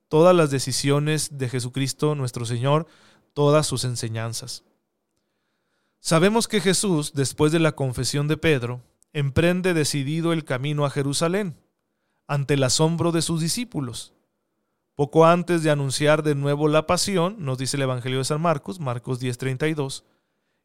todas 0.09 0.35
las 0.35 0.51
decisiones 0.51 1.39
de 1.39 1.49
Jesucristo 1.49 2.15
nuestro 2.15 2.45
Señor, 2.45 2.87
todas 3.33 3.67
sus 3.67 3.85
enseñanzas. 3.85 4.65
Sabemos 6.01 6.49
que 6.49 6.61
Jesús, 6.61 7.13
después 7.15 7.53
de 7.53 7.59
la 7.59 7.73
confesión 7.73 8.27
de 8.27 8.37
Pedro, 8.37 8.81
emprende 9.13 9.75
decidido 9.75 10.33
el 10.33 10.45
camino 10.45 10.85
a 10.85 10.91
Jerusalén, 10.91 11.57
ante 12.27 12.55
el 12.55 12.63
asombro 12.63 13.13
de 13.13 13.23
sus 13.23 13.41
discípulos. 13.41 14.15
Poco 14.95 15.25
antes 15.25 15.63
de 15.63 15.71
anunciar 15.71 16.23
de 16.23 16.35
nuevo 16.35 16.69
la 16.69 16.87
pasión, 16.87 17.37
nos 17.39 17.59
dice 17.59 17.77
el 17.77 17.85
Evangelio 17.85 18.19
de 18.19 18.25
San 18.25 18.41
Marcos, 18.41 18.81
Marcos 18.81 19.21
10:32, 19.21 20.05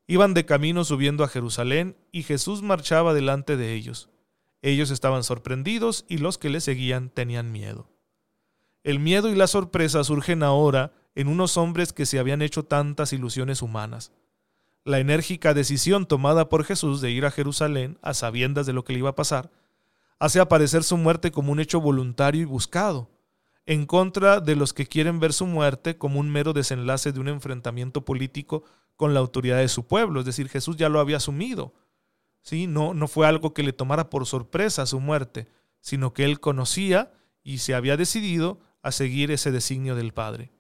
iban 0.08 0.34
de 0.34 0.46
camino 0.46 0.84
subiendo 0.84 1.24
a 1.24 1.28
Jerusalén 1.28 1.96
y 2.12 2.24
Jesús 2.24 2.62
marchaba 2.62 3.14
delante 3.14 3.58
de 3.58 3.74
ellos. 3.74 4.10
Ellos 4.62 4.92
estaban 4.92 5.24
sorprendidos 5.24 6.06
y 6.08 6.18
los 6.18 6.38
que 6.38 6.50
le 6.50 6.60
seguían 6.60 7.10
tenían 7.10 7.52
miedo. 7.52 7.90
El 8.84 9.00
miedo 9.00 9.30
y 9.30 9.36
la 9.36 9.48
sorpresa 9.48 10.04
surgen 10.04 10.44
ahora 10.44 10.92
en 11.16 11.28
unos 11.28 11.58
hombres 11.58 11.94
que 11.94 12.06
se 12.06 12.20
habían 12.20 12.42
hecho 12.42 12.64
tantas 12.64 13.14
ilusiones 13.14 13.62
humanas 13.62 14.12
la 14.86 15.00
enérgica 15.00 15.56
decisión 15.56 16.06
tomada 16.06 16.48
por 16.48 16.64
Jesús 16.64 17.02
de 17.02 17.10
ir 17.10 17.26
a 17.26 17.32
Jerusalén 17.32 17.98
a 18.04 18.14
sabiendas 18.14 18.68
de 18.68 18.74
lo 18.74 18.86
que 18.86 18.94
le 18.94 19.00
iba 19.00 19.10
a 19.10 19.16
pasar, 19.16 19.50
hace 20.20 20.40
aparecer 20.40 20.84
su 20.84 20.96
muerte 20.96 21.32
como 21.32 21.52
un 21.52 21.60
hecho 21.60 21.82
voluntario 21.82 22.44
y 22.44 22.46
buscado, 22.46 23.10
en 23.66 23.86
contra 23.86 24.40
de 24.40 24.56
los 24.56 24.74
que 24.74 24.86
quieren 24.86 25.20
ver 25.20 25.34
su 25.34 25.46
muerte 25.46 25.98
como 25.98 26.20
un 26.20 26.30
mero 26.30 26.54
desenlace 26.54 27.12
de 27.12 27.20
un 27.20 27.28
enfrentamiento 27.28 28.06
político 28.06 28.64
con 28.96 29.14
la 29.14 29.20
autoridad 29.20 29.58
de 29.58 29.68
su 29.68 29.86
pueblo, 29.86 30.20
es 30.20 30.26
decir, 30.26 30.50
Jesús 30.50 30.78
ya 30.78 30.90
lo 30.90 31.00
había 31.00 31.18
asumido. 31.18 31.74
¿sí? 32.42 32.68
No, 32.68 32.94
no 32.94 33.08
fue 33.08 33.28
algo 33.28 33.54
que 33.54 33.64
le 33.64 33.74
tomara 33.74 34.10
por 34.10 34.26
sorpresa 34.26 34.86
su 34.86 35.00
muerte, 35.00 35.48
sino 35.82 36.14
que 36.14 36.26
él 36.26 36.40
conocía 36.40 37.12
y 37.44 37.58
se 37.58 37.76
había 37.76 37.98
decidido 37.98 38.60
a 38.82 38.92
seguir 38.92 39.32
ese 39.32 39.52
designio 39.52 39.96
del 39.96 40.14
Padre. 40.14 40.52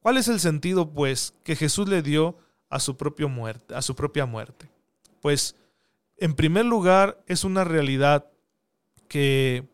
¿Cuál 0.00 0.18
es 0.18 0.28
el 0.28 0.38
sentido, 0.38 0.92
pues, 0.92 1.34
que 1.42 1.56
Jesús 1.56 1.88
le 1.88 2.02
dio 2.02 2.36
a 2.74 2.80
su, 2.80 2.96
propia 2.96 3.28
muerte, 3.28 3.72
a 3.72 3.82
su 3.82 3.94
propia 3.94 4.26
muerte. 4.26 4.68
Pues, 5.20 5.54
en 6.16 6.34
primer 6.34 6.64
lugar, 6.64 7.22
es 7.28 7.44
una 7.44 7.62
realidad 7.62 8.26
que 9.06 9.68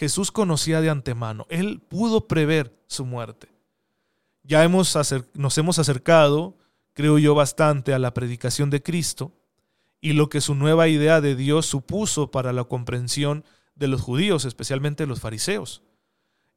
Jesús 0.00 0.32
conocía 0.32 0.80
de 0.80 0.88
antemano. 0.88 1.46
Él 1.50 1.82
pudo 1.86 2.26
prever 2.26 2.74
su 2.86 3.04
muerte. 3.04 3.50
Ya 4.42 4.64
hemos 4.64 4.96
nos 5.34 5.58
hemos 5.58 5.78
acercado, 5.78 6.56
creo 6.94 7.18
yo, 7.18 7.34
bastante 7.34 7.92
a 7.92 7.98
la 7.98 8.14
predicación 8.14 8.70
de 8.70 8.82
Cristo 8.82 9.34
y 10.00 10.14
lo 10.14 10.30
que 10.30 10.40
su 10.40 10.54
nueva 10.54 10.88
idea 10.88 11.20
de 11.20 11.36
Dios 11.36 11.66
supuso 11.66 12.30
para 12.30 12.54
la 12.54 12.64
comprensión 12.64 13.44
de 13.74 13.88
los 13.88 14.00
judíos, 14.00 14.46
especialmente 14.46 15.04
los 15.04 15.20
fariseos. 15.20 15.82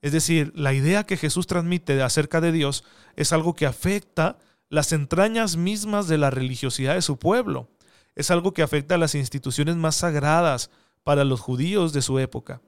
Es 0.02 0.14
decir, 0.14 0.54
la 0.56 0.72
idea 0.72 1.06
que 1.06 1.18
Jesús 1.18 1.46
transmite 1.46 2.02
acerca 2.02 2.40
de 2.40 2.54
Dios 2.54 2.86
es 3.18 3.34
algo 3.34 3.56
que 3.56 3.66
afecta 3.66 4.38
las 4.70 4.94
entrañas 4.94 5.58
mismas 5.58 6.08
de 6.08 6.18
la 6.18 6.30
religiosidad 6.30 6.96
de 6.96 7.02
su 7.02 7.20
pueblo. 7.20 7.68
Es 8.16 8.32
algo 8.32 8.54
que 8.54 8.64
afecta 8.64 8.96
a 8.96 9.00
las 9.00 9.16
instituciones 9.16 9.76
más 9.76 9.98
sagradas 9.98 10.70
para 11.04 11.26
los 11.26 11.42
judíos 11.42 11.92
de 11.92 12.02
su 12.02 12.20
época. 12.20 12.62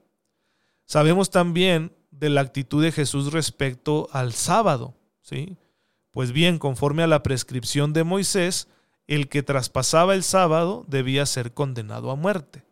Sabemos 0.86 1.30
también 1.30 1.92
de 2.10 2.30
la 2.30 2.40
actitud 2.40 2.82
de 2.82 2.92
Jesús 2.92 3.32
respecto 3.32 4.08
al 4.12 4.32
sábado, 4.32 4.94
¿sí? 5.20 5.58
Pues 6.12 6.32
bien, 6.32 6.58
conforme 6.58 7.02
a 7.02 7.08
la 7.08 7.22
prescripción 7.22 7.92
de 7.92 8.04
Moisés, 8.04 8.68
el 9.06 9.28
que 9.28 9.42
traspasaba 9.42 10.14
el 10.14 10.22
sábado 10.22 10.84
debía 10.88 11.26
ser 11.26 11.52
condenado 11.52 12.10
a 12.10 12.16
muerte. 12.16 12.64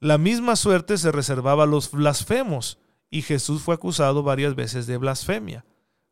La 0.00 0.18
misma 0.18 0.56
suerte 0.56 0.96
se 0.98 1.12
reservaba 1.12 1.64
a 1.64 1.66
los 1.66 1.90
blasfemos, 1.90 2.78
y 3.10 3.22
Jesús 3.22 3.62
fue 3.62 3.74
acusado 3.74 4.22
varias 4.22 4.54
veces 4.54 4.86
de 4.86 4.96
blasfemia, 4.96 5.64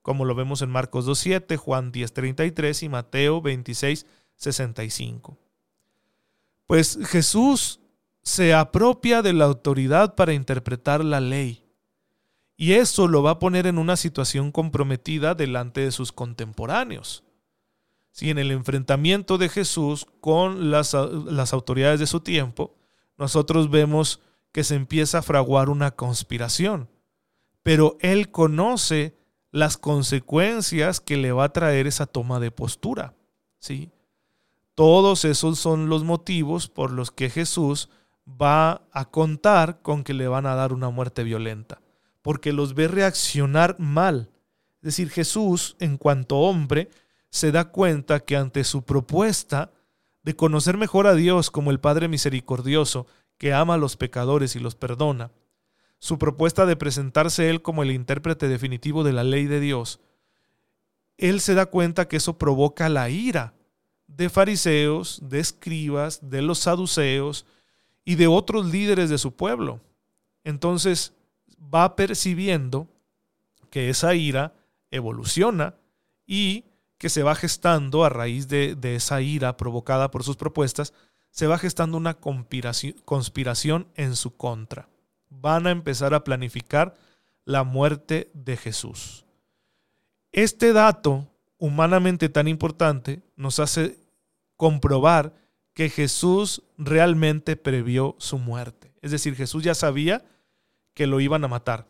como 0.02 0.24
lo 0.24 0.34
vemos 0.34 0.62
en 0.62 0.70
Marcos 0.70 1.06
2.7, 1.06 1.56
Juan 1.56 1.92
10.33 1.92 2.82
y 2.82 2.88
Mateo 2.88 3.42
26.65. 3.42 5.36
Pues 6.66 6.98
Jesús 7.06 7.80
se 8.24 8.54
apropia 8.54 9.22
de 9.22 9.32
la 9.32 9.44
autoridad 9.44 10.14
para 10.14 10.32
interpretar 10.32 11.04
la 11.04 11.20
ley, 11.20 11.64
y 12.56 12.72
eso 12.72 13.08
lo 13.08 13.22
va 13.22 13.32
a 13.32 13.38
poner 13.38 13.66
en 13.66 13.78
una 13.78 13.96
situación 13.96 14.52
comprometida 14.52 15.34
delante 15.34 15.82
de 15.82 15.92
sus 15.92 16.12
contemporáneos. 16.12 17.24
Si 18.10 18.30
en 18.30 18.38
el 18.38 18.52
enfrentamiento 18.52 19.38
de 19.38 19.48
Jesús 19.48 20.06
con 20.20 20.70
las, 20.70 20.94
las 20.94 21.52
autoridades 21.52 21.98
de 21.98 22.06
su 22.06 22.20
tiempo, 22.20 22.76
nosotros 23.18 23.70
vemos 23.70 24.20
que 24.52 24.62
se 24.62 24.76
empieza 24.76 25.18
a 25.18 25.22
fraguar 25.22 25.68
una 25.68 25.90
conspiración. 25.90 26.88
Pero 27.64 27.96
él 28.00 28.30
conoce 28.30 29.16
las 29.50 29.76
consecuencias 29.76 31.00
que 31.00 31.16
le 31.16 31.32
va 31.32 31.44
a 31.44 31.52
traer 31.52 31.88
esa 31.88 32.06
toma 32.06 32.38
de 32.38 32.52
postura. 32.52 33.14
¿sí? 33.58 33.90
Todos 34.76 35.24
esos 35.24 35.58
son 35.58 35.88
los 35.88 36.04
motivos 36.04 36.68
por 36.68 36.92
los 36.92 37.10
que 37.10 37.30
Jesús 37.30 37.88
va 38.26 38.82
a 38.92 39.10
contar 39.10 39.80
con 39.82 40.04
que 40.04 40.14
le 40.14 40.28
van 40.28 40.46
a 40.46 40.54
dar 40.54 40.72
una 40.72 40.90
muerte 40.90 41.24
violenta, 41.24 41.80
porque 42.22 42.52
los 42.52 42.74
ve 42.74 42.88
reaccionar 42.88 43.76
mal. 43.78 44.30
Es 44.76 44.82
decir, 44.82 45.10
Jesús, 45.10 45.76
en 45.78 45.98
cuanto 45.98 46.38
hombre, 46.38 46.90
se 47.30 47.52
da 47.52 47.70
cuenta 47.70 48.20
que 48.20 48.36
ante 48.36 48.64
su 48.64 48.84
propuesta 48.84 49.72
de 50.22 50.36
conocer 50.36 50.76
mejor 50.76 51.06
a 51.06 51.14
Dios 51.14 51.50
como 51.50 51.70
el 51.70 51.80
Padre 51.80 52.08
misericordioso, 52.08 53.06
que 53.38 53.52
ama 53.52 53.74
a 53.74 53.78
los 53.78 53.96
pecadores 53.96 54.56
y 54.56 54.60
los 54.60 54.74
perdona, 54.74 55.30
su 55.98 56.18
propuesta 56.18 56.66
de 56.66 56.76
presentarse 56.76 57.50
él 57.50 57.62
como 57.62 57.82
el 57.82 57.90
intérprete 57.90 58.48
definitivo 58.48 59.04
de 59.04 59.12
la 59.12 59.24
ley 59.24 59.46
de 59.46 59.60
Dios, 59.60 60.00
él 61.16 61.40
se 61.40 61.54
da 61.54 61.66
cuenta 61.66 62.08
que 62.08 62.16
eso 62.16 62.38
provoca 62.38 62.88
la 62.88 63.08
ira 63.08 63.54
de 64.06 64.28
fariseos, 64.28 65.20
de 65.22 65.40
escribas, 65.40 66.30
de 66.30 66.42
los 66.42 66.58
saduceos 66.60 67.46
y 68.04 68.16
de 68.16 68.26
otros 68.26 68.66
líderes 68.66 69.10
de 69.10 69.18
su 69.18 69.34
pueblo. 69.34 69.80
Entonces 70.44 71.14
va 71.58 71.96
percibiendo 71.96 72.88
que 73.70 73.90
esa 73.90 74.14
ira 74.14 74.54
evoluciona 74.90 75.74
y 76.26 76.64
que 76.98 77.08
se 77.08 77.22
va 77.22 77.34
gestando 77.34 78.04
a 78.04 78.08
raíz 78.08 78.48
de, 78.48 78.78
esa 78.94 79.20
ira 79.20 79.56
provocada 79.56 80.10
por 80.10 80.22
sus 80.22 80.36
propuestas, 80.36 80.92
se 81.30 81.46
va 81.46 81.58
gestando 81.58 81.96
una 81.96 82.14
conspiración 82.14 83.88
en 83.94 84.14
su 84.14 84.36
contra. 84.36 84.88
Van 85.28 85.66
a 85.66 85.70
empezar 85.70 86.14
a 86.14 86.22
planificar 86.22 86.94
la 87.44 87.64
muerte 87.64 88.30
de 88.32 88.56
Jesús. 88.56 89.24
Este 90.30 90.72
dato, 90.72 91.28
humanamente 91.58 92.28
tan 92.28 92.48
importante, 92.48 93.22
nos 93.36 93.58
hace 93.58 93.98
comprobar 94.56 95.34
que 95.74 95.90
Jesús 95.90 96.62
realmente 96.78 97.56
previó 97.56 98.14
su 98.18 98.38
muerte. 98.38 98.94
Es 99.02 99.10
decir, 99.10 99.34
Jesús 99.34 99.64
ya 99.64 99.74
sabía 99.74 100.24
que 100.94 101.06
lo 101.06 101.20
iban 101.20 101.44
a 101.44 101.48
matar. 101.48 101.88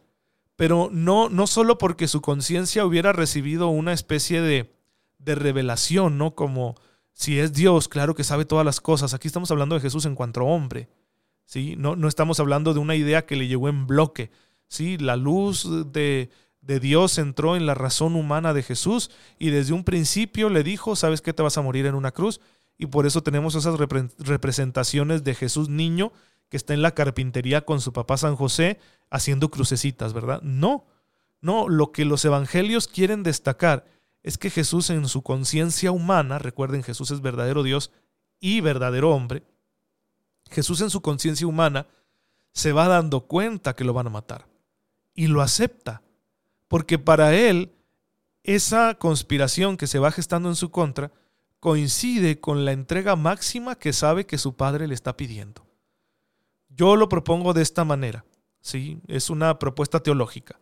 Pero 0.57 0.89
no, 0.91 1.29
no 1.29 1.47
solo 1.47 1.79
porque 1.79 2.09
su 2.09 2.21
conciencia 2.21 2.87
hubiera 2.87 3.13
recibido 3.13 3.69
una 3.69 3.93
especie 3.93 4.41
de, 4.41 4.75
de 5.19 5.35
revelación, 5.35 6.17
¿no? 6.17 6.35
Como 6.35 6.77
si 7.13 7.39
es 7.39 7.53
Dios, 7.53 7.89
claro 7.89 8.15
que 8.15 8.25
sabe 8.25 8.45
todas 8.45 8.65
las 8.65 8.81
cosas. 8.81 9.15
Aquí 9.15 9.29
estamos 9.29 9.51
hablando 9.51 9.75
de 9.75 9.81
Jesús 9.81 10.05
en 10.07 10.15
cuanto 10.15 10.45
hombre. 10.45 10.89
¿sí? 11.45 11.75
No, 11.77 11.95
no 11.97 12.09
estamos 12.09 12.41
hablando 12.41 12.73
de 12.75 12.81
una 12.81 12.97
idea 12.97 13.27
que 13.27 13.37
le 13.37 13.47
llegó 13.47 13.69
en 13.69 13.87
bloque. 13.87 14.31
¿sí? 14.69 14.97
La 14.99 15.17
luz 15.17 15.69
de, 15.93 16.31
de 16.61 16.81
Dios 16.81 17.19
entró 17.19 17.57
en 17.57 17.67
la 17.67 17.75
razón 17.75 18.17
humana 18.17 18.55
de 18.55 18.63
Jesús 18.63 19.11
y 19.39 19.51
desde 19.51 19.75
un 19.75 19.85
principio 19.85 20.49
le 20.49 20.63
dijo, 20.63 20.97
¿sabes 20.97 21.21
que 21.21 21.33
te 21.33 21.43
vas 21.43 21.59
a 21.59 21.63
morir 21.63 21.87
en 21.87 21.95
una 21.95 22.11
cruz? 22.11 22.41
Y 22.77 22.87
por 22.87 23.07
eso 23.07 23.23
tenemos 23.23 23.55
esas 23.55 23.79
representaciones 23.79 25.25
de 25.25 25.35
Jesús 25.35 25.69
niño 25.69 26.13
que 26.49 26.57
está 26.57 26.75
en 26.75 26.83
la 26.83 26.93
carpintería 26.93 27.65
con 27.65 27.81
su 27.81 27.93
papá 27.93 28.17
San 28.17 28.37
José 28.37 28.79
haciendo 29.11 29.51
crucecitas, 29.51 30.13
¿verdad? 30.13 30.41
No, 30.43 30.87
no, 31.41 31.69
lo 31.69 31.93
que 31.93 32.05
los 32.05 32.25
evangelios 32.25 32.89
quieren 32.89 33.23
destacar 33.23 33.87
es 34.23 34.39
que 34.39 34.51
Jesús 34.51 34.91
en 34.91 35.07
su 35.09 35.23
conciencia 35.23 35.93
humana, 35.93 36.39
recuerden, 36.39 36.83
Jesús 36.83 37.11
es 37.11 37.21
verdadero 37.21 37.63
Dios 37.63 37.93
y 38.41 38.61
verdadero 38.61 39.11
hombre, 39.11 39.45
Jesús 40.51 40.81
en 40.81 40.91
su 40.91 41.01
conciencia 41.03 41.47
humana 41.47 41.87
se 42.53 42.73
va 42.73 42.89
dando 42.89 43.23
cuenta 43.27 43.75
que 43.75 43.85
lo 43.85 43.93
van 43.93 44.07
a 44.07 44.11
matar 44.11 44.47
y 45.15 45.27
lo 45.27 45.43
acepta, 45.43 46.03
porque 46.69 46.99
para 46.99 47.35
él 47.35 47.73
esa 48.43 48.95
conspiración 48.95 49.77
que 49.77 49.87
se 49.87 49.99
va 49.99 50.13
gestando 50.13 50.49
en 50.49 50.57
su 50.57 50.71
contra 50.71 51.13
coincide 51.65 52.41
con 52.41 52.67
la 52.67 52.73
entrega 52.73 53.17
máxima 53.17 53.77
que 53.77 53.95
sabe 53.95 54.27
que 54.27 54.37
su 54.37 54.55
padre 54.55 54.87
le 54.87 54.93
está 54.93 55.17
pidiendo. 55.17 55.65
Yo 56.69 56.95
lo 56.95 57.09
propongo 57.09 57.55
de 57.55 57.63
esta 57.63 57.87
manera, 57.87 58.27
¿sí? 58.61 58.99
Es 59.09 59.31
una 59.31 59.59
propuesta 59.59 60.01
teológica. 60.01 60.61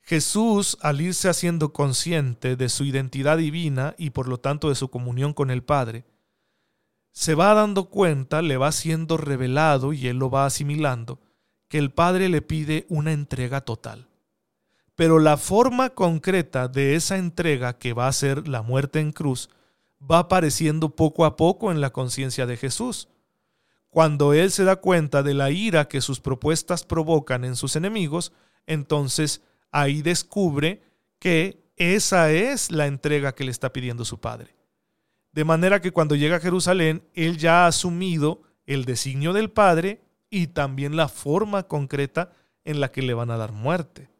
Jesús, 0.00 0.76
al 0.80 1.00
irse 1.00 1.28
haciendo 1.28 1.72
consciente 1.72 2.56
de 2.56 2.68
su 2.68 2.82
identidad 2.82 3.38
divina 3.38 3.94
y 3.96 4.10
por 4.10 4.26
lo 4.26 4.40
tanto 4.40 4.70
de 4.70 4.74
su 4.74 4.90
comunión 4.90 5.34
con 5.34 5.52
el 5.52 5.62
Padre, 5.62 6.04
se 7.12 7.36
va 7.36 7.54
dando 7.54 7.88
cuenta, 7.88 8.42
le 8.42 8.56
va 8.56 8.72
siendo 8.72 9.16
revelado 9.16 9.92
y 9.92 10.08
él 10.08 10.16
lo 10.16 10.30
va 10.30 10.46
asimilando, 10.46 11.20
que 11.68 11.78
el 11.78 11.92
Padre 11.92 12.28
le 12.28 12.42
pide 12.42 12.86
una 12.88 13.12
entrega 13.12 13.60
total. 13.60 14.08
Pero 14.96 15.20
la 15.20 15.36
forma 15.36 15.90
concreta 15.90 16.66
de 16.66 16.96
esa 16.96 17.18
entrega, 17.18 17.78
que 17.78 17.92
va 17.92 18.08
a 18.08 18.12
ser 18.12 18.48
la 18.48 18.62
muerte 18.62 18.98
en 18.98 19.12
cruz, 19.12 19.48
va 20.10 20.20
apareciendo 20.20 20.90
poco 20.96 21.24
a 21.24 21.36
poco 21.36 21.70
en 21.70 21.80
la 21.80 21.90
conciencia 21.90 22.46
de 22.46 22.56
Jesús. 22.56 23.08
Cuando 23.88 24.32
él 24.32 24.50
se 24.50 24.64
da 24.64 24.76
cuenta 24.76 25.22
de 25.22 25.34
la 25.34 25.50
ira 25.50 25.86
que 25.86 26.00
sus 26.00 26.20
propuestas 26.20 26.84
provocan 26.84 27.44
en 27.44 27.56
sus 27.56 27.76
enemigos, 27.76 28.32
entonces 28.66 29.42
ahí 29.70 30.02
descubre 30.02 30.82
que 31.18 31.62
esa 31.76 32.30
es 32.32 32.70
la 32.70 32.86
entrega 32.86 33.34
que 33.34 33.44
le 33.44 33.50
está 33.50 33.72
pidiendo 33.72 34.04
su 34.04 34.18
padre. 34.18 34.54
De 35.32 35.44
manera 35.44 35.80
que 35.80 35.92
cuando 35.92 36.14
llega 36.14 36.36
a 36.36 36.40
Jerusalén, 36.40 37.02
él 37.14 37.38
ya 37.38 37.64
ha 37.64 37.66
asumido 37.66 38.42
el 38.66 38.84
designio 38.84 39.32
del 39.32 39.50
Padre 39.50 40.02
y 40.30 40.48
también 40.48 40.96
la 40.96 41.08
forma 41.08 41.64
concreta 41.64 42.32
en 42.64 42.80
la 42.80 42.92
que 42.92 43.02
le 43.02 43.14
van 43.14 43.30
a 43.30 43.36
dar 43.36 43.52
muerte. 43.52 44.10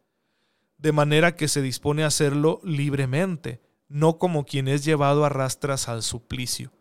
De 0.77 0.91
manera 0.91 1.35
que 1.35 1.47
se 1.47 1.61
dispone 1.61 2.03
a 2.03 2.07
hacerlo 2.07 2.59
libremente, 2.63 3.61
no 3.93 4.17
como 4.17 4.43
quien 4.43 4.67
es 4.67 4.83
llevado 4.83 5.23
a 5.23 5.29
rastras 5.29 5.87
al 5.87 6.01
suplicio. 6.01 6.71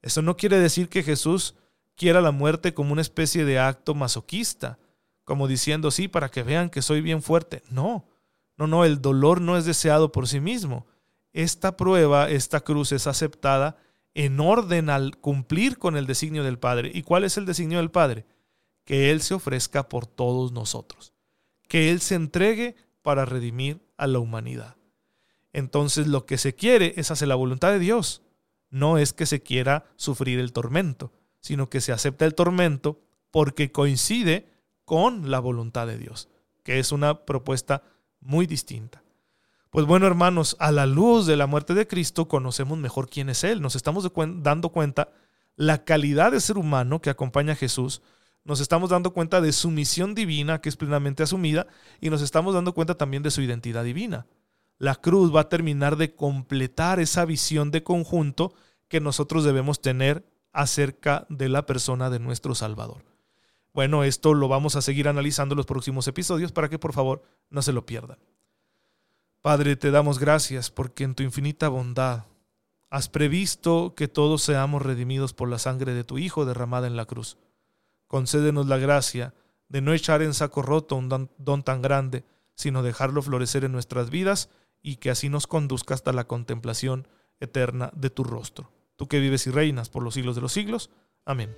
Eso 0.00 0.22
no 0.22 0.38
quiere 0.38 0.58
decir 0.58 0.88
que 0.88 1.02
Jesús 1.02 1.54
quiera 1.96 2.22
la 2.22 2.30
muerte 2.30 2.72
como 2.72 2.94
una 2.94 3.02
especie 3.02 3.44
de 3.44 3.58
acto 3.58 3.94
masoquista, 3.94 4.78
como 5.24 5.48
diciendo, 5.48 5.90
sí, 5.90 6.08
para 6.08 6.30
que 6.30 6.42
vean 6.42 6.70
que 6.70 6.80
soy 6.80 7.02
bien 7.02 7.22
fuerte. 7.22 7.62
No, 7.68 8.08
no, 8.56 8.66
no, 8.66 8.86
el 8.86 9.02
dolor 9.02 9.42
no 9.42 9.58
es 9.58 9.66
deseado 9.66 10.12
por 10.12 10.28
sí 10.28 10.40
mismo. 10.40 10.86
Esta 11.34 11.76
prueba, 11.76 12.30
esta 12.30 12.60
cruz 12.60 12.90
es 12.92 13.06
aceptada 13.06 13.76
en 14.14 14.40
orden 14.40 14.88
al 14.88 15.18
cumplir 15.18 15.76
con 15.76 15.94
el 15.94 16.06
designio 16.06 16.42
del 16.42 16.58
Padre. 16.58 16.90
¿Y 16.94 17.02
cuál 17.02 17.24
es 17.24 17.36
el 17.36 17.44
designio 17.44 17.80
del 17.80 17.90
Padre? 17.90 18.24
Que 18.86 19.10
Él 19.10 19.20
se 19.20 19.34
ofrezca 19.34 19.90
por 19.90 20.06
todos 20.06 20.52
nosotros, 20.52 21.12
que 21.68 21.90
Él 21.90 22.00
se 22.00 22.14
entregue 22.14 22.76
para 23.02 23.26
redimir 23.26 23.84
a 23.98 24.06
la 24.06 24.20
humanidad. 24.20 24.75
Entonces 25.56 26.06
lo 26.06 26.26
que 26.26 26.36
se 26.36 26.54
quiere 26.54 26.92
es 26.98 27.10
hacer 27.10 27.28
la 27.28 27.34
voluntad 27.34 27.72
de 27.72 27.78
Dios. 27.78 28.20
No 28.68 28.98
es 28.98 29.14
que 29.14 29.24
se 29.24 29.42
quiera 29.42 29.86
sufrir 29.96 30.38
el 30.38 30.52
tormento, 30.52 31.14
sino 31.40 31.70
que 31.70 31.80
se 31.80 31.92
acepta 31.92 32.26
el 32.26 32.34
tormento 32.34 33.00
porque 33.30 33.72
coincide 33.72 34.50
con 34.84 35.30
la 35.30 35.38
voluntad 35.38 35.86
de 35.86 35.96
Dios, 35.96 36.28
que 36.62 36.78
es 36.78 36.92
una 36.92 37.24
propuesta 37.24 37.82
muy 38.20 38.46
distinta. 38.46 39.02
Pues 39.70 39.86
bueno, 39.86 40.06
hermanos, 40.06 40.56
a 40.58 40.70
la 40.72 40.84
luz 40.84 41.24
de 41.24 41.38
la 41.38 41.46
muerte 41.46 41.72
de 41.72 41.86
Cristo 41.86 42.28
conocemos 42.28 42.76
mejor 42.76 43.08
quién 43.08 43.30
es 43.30 43.42
Él. 43.42 43.62
Nos 43.62 43.76
estamos 43.76 44.06
dando 44.42 44.68
cuenta 44.68 45.08
la 45.56 45.84
calidad 45.84 46.32
de 46.32 46.40
ser 46.40 46.58
humano 46.58 47.00
que 47.00 47.08
acompaña 47.08 47.54
a 47.54 47.56
Jesús. 47.56 48.02
Nos 48.44 48.60
estamos 48.60 48.90
dando 48.90 49.14
cuenta 49.14 49.40
de 49.40 49.52
su 49.52 49.70
misión 49.70 50.14
divina, 50.14 50.60
que 50.60 50.68
es 50.68 50.76
plenamente 50.76 51.22
asumida, 51.22 51.66
y 51.98 52.10
nos 52.10 52.20
estamos 52.20 52.52
dando 52.52 52.74
cuenta 52.74 52.98
también 52.98 53.22
de 53.22 53.30
su 53.30 53.40
identidad 53.40 53.84
divina. 53.84 54.26
La 54.78 54.94
cruz 54.96 55.34
va 55.34 55.42
a 55.42 55.48
terminar 55.48 55.96
de 55.96 56.14
completar 56.14 57.00
esa 57.00 57.24
visión 57.24 57.70
de 57.70 57.82
conjunto 57.82 58.54
que 58.88 59.00
nosotros 59.00 59.44
debemos 59.44 59.80
tener 59.80 60.24
acerca 60.52 61.26
de 61.28 61.48
la 61.48 61.66
persona 61.66 62.10
de 62.10 62.18
nuestro 62.18 62.54
Salvador. 62.54 63.04
Bueno, 63.72 64.04
esto 64.04 64.32
lo 64.32 64.48
vamos 64.48 64.74
a 64.76 64.82
seguir 64.82 65.06
analizando 65.06 65.52
en 65.52 65.58
los 65.58 65.66
próximos 65.66 66.08
episodios 66.08 66.52
para 66.52 66.70
que 66.70 66.78
por 66.78 66.94
favor 66.94 67.22
no 67.50 67.60
se 67.60 67.72
lo 67.72 67.84
pierdan. 67.84 68.18
Padre, 69.42 69.76
te 69.76 69.90
damos 69.90 70.18
gracias 70.18 70.70
porque 70.70 71.04
en 71.04 71.14
tu 71.14 71.22
infinita 71.22 71.68
bondad 71.68 72.24
has 72.90 73.08
previsto 73.08 73.94
que 73.94 74.08
todos 74.08 74.42
seamos 74.42 74.82
redimidos 74.82 75.34
por 75.34 75.48
la 75.48 75.58
sangre 75.58 75.92
de 75.92 76.04
tu 76.04 76.18
Hijo 76.18 76.46
derramada 76.46 76.86
en 76.86 76.96
la 76.96 77.04
cruz. 77.04 77.36
Concédenos 78.06 78.66
la 78.66 78.78
gracia 78.78 79.34
de 79.68 79.80
no 79.80 79.92
echar 79.92 80.22
en 80.22 80.34
saco 80.34 80.62
roto 80.62 80.96
un 80.96 81.08
don, 81.08 81.62
tan 81.62 81.82
grande, 81.82 82.24
sino 82.54 82.82
dejarlo 82.82 83.22
florecer 83.22 83.64
en 83.64 83.72
nuestras 83.72 84.10
vidas 84.10 84.48
y 84.82 84.96
que 84.96 85.10
así 85.10 85.28
nos 85.28 85.46
conduzca 85.46 85.94
hasta 85.94 86.12
la 86.12 86.26
contemplación 86.26 87.08
eterna 87.40 87.90
de 87.94 88.10
tu 88.10 88.24
rostro. 88.24 88.70
Tú 88.96 89.08
que 89.08 89.20
vives 89.20 89.46
y 89.46 89.50
reinas 89.50 89.90
por 89.90 90.02
los 90.02 90.14
siglos 90.14 90.34
de 90.34 90.40
los 90.42 90.52
siglos. 90.52 90.90
Amén. 91.24 91.54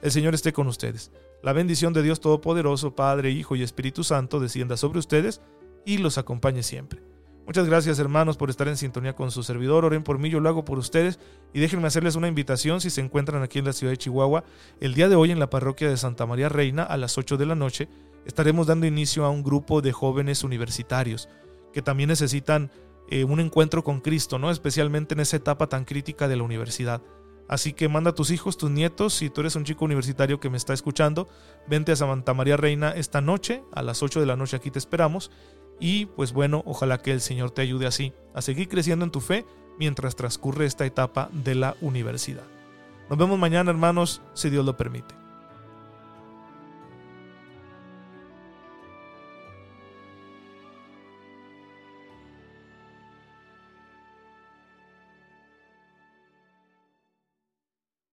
El 0.00 0.10
Señor 0.10 0.34
esté 0.34 0.52
con 0.52 0.68
ustedes. 0.68 1.10
La 1.42 1.52
bendición 1.52 1.92
de 1.92 2.02
Dios 2.02 2.20
Todopoderoso, 2.20 2.94
Padre, 2.94 3.30
Hijo 3.30 3.56
y 3.56 3.62
Espíritu 3.62 4.04
Santo, 4.04 4.40
descienda 4.40 4.76
sobre 4.76 4.98
ustedes 4.98 5.40
y 5.84 5.98
los 5.98 6.18
acompañe 6.18 6.62
siempre. 6.62 7.02
Muchas 7.48 7.66
gracias 7.66 7.98
hermanos 7.98 8.36
por 8.36 8.50
estar 8.50 8.68
en 8.68 8.76
sintonía 8.76 9.14
con 9.14 9.30
su 9.30 9.42
servidor. 9.42 9.86
Oren 9.86 10.02
por 10.02 10.18
mí, 10.18 10.28
yo 10.28 10.38
lo 10.38 10.50
hago 10.50 10.66
por 10.66 10.78
ustedes. 10.78 11.18
Y 11.54 11.60
déjenme 11.60 11.86
hacerles 11.86 12.14
una 12.14 12.28
invitación 12.28 12.82
si 12.82 12.90
se 12.90 13.00
encuentran 13.00 13.42
aquí 13.42 13.58
en 13.58 13.64
la 13.64 13.72
ciudad 13.72 13.92
de 13.92 13.96
Chihuahua. 13.96 14.44
El 14.80 14.92
día 14.92 15.08
de 15.08 15.16
hoy 15.16 15.30
en 15.30 15.38
la 15.38 15.48
parroquia 15.48 15.88
de 15.88 15.96
Santa 15.96 16.26
María 16.26 16.50
Reina 16.50 16.82
a 16.82 16.98
las 16.98 17.16
8 17.16 17.38
de 17.38 17.46
la 17.46 17.54
noche 17.54 17.88
estaremos 18.26 18.66
dando 18.66 18.84
inicio 18.84 19.24
a 19.24 19.30
un 19.30 19.42
grupo 19.42 19.80
de 19.80 19.92
jóvenes 19.92 20.44
universitarios 20.44 21.30
que 21.72 21.82
también 21.82 22.08
necesitan 22.08 22.70
eh, 23.10 23.24
un 23.24 23.40
encuentro 23.40 23.82
con 23.84 24.00
Cristo, 24.00 24.38
¿no? 24.38 24.50
especialmente 24.50 25.14
en 25.14 25.20
esa 25.20 25.36
etapa 25.36 25.68
tan 25.68 25.84
crítica 25.84 26.28
de 26.28 26.36
la 26.36 26.42
universidad. 26.42 27.02
Así 27.48 27.72
que 27.72 27.88
manda 27.88 28.10
a 28.10 28.14
tus 28.14 28.30
hijos, 28.30 28.58
tus 28.58 28.70
nietos, 28.70 29.14
si 29.14 29.30
tú 29.30 29.40
eres 29.40 29.56
un 29.56 29.64
chico 29.64 29.86
universitario 29.86 30.38
que 30.38 30.50
me 30.50 30.58
está 30.58 30.74
escuchando, 30.74 31.28
vente 31.66 31.92
a 31.92 31.96
Santa 31.96 32.34
María 32.34 32.58
Reina 32.58 32.90
esta 32.90 33.22
noche, 33.22 33.62
a 33.72 33.82
las 33.82 34.02
8 34.02 34.20
de 34.20 34.26
la 34.26 34.36
noche 34.36 34.56
aquí 34.56 34.70
te 34.70 34.78
esperamos 34.78 35.30
y 35.80 36.06
pues 36.06 36.32
bueno, 36.34 36.62
ojalá 36.66 36.98
que 36.98 37.12
el 37.12 37.22
Señor 37.22 37.50
te 37.52 37.62
ayude 37.62 37.86
así 37.86 38.12
a 38.34 38.42
seguir 38.42 38.68
creciendo 38.68 39.06
en 39.06 39.10
tu 39.10 39.20
fe 39.20 39.46
mientras 39.78 40.14
transcurre 40.14 40.66
esta 40.66 40.84
etapa 40.84 41.30
de 41.32 41.54
la 41.54 41.76
universidad. 41.80 42.44
Nos 43.08 43.18
vemos 43.18 43.38
mañana 43.38 43.70
hermanos, 43.70 44.20
si 44.34 44.50
Dios 44.50 44.66
lo 44.66 44.76
permite. 44.76 45.27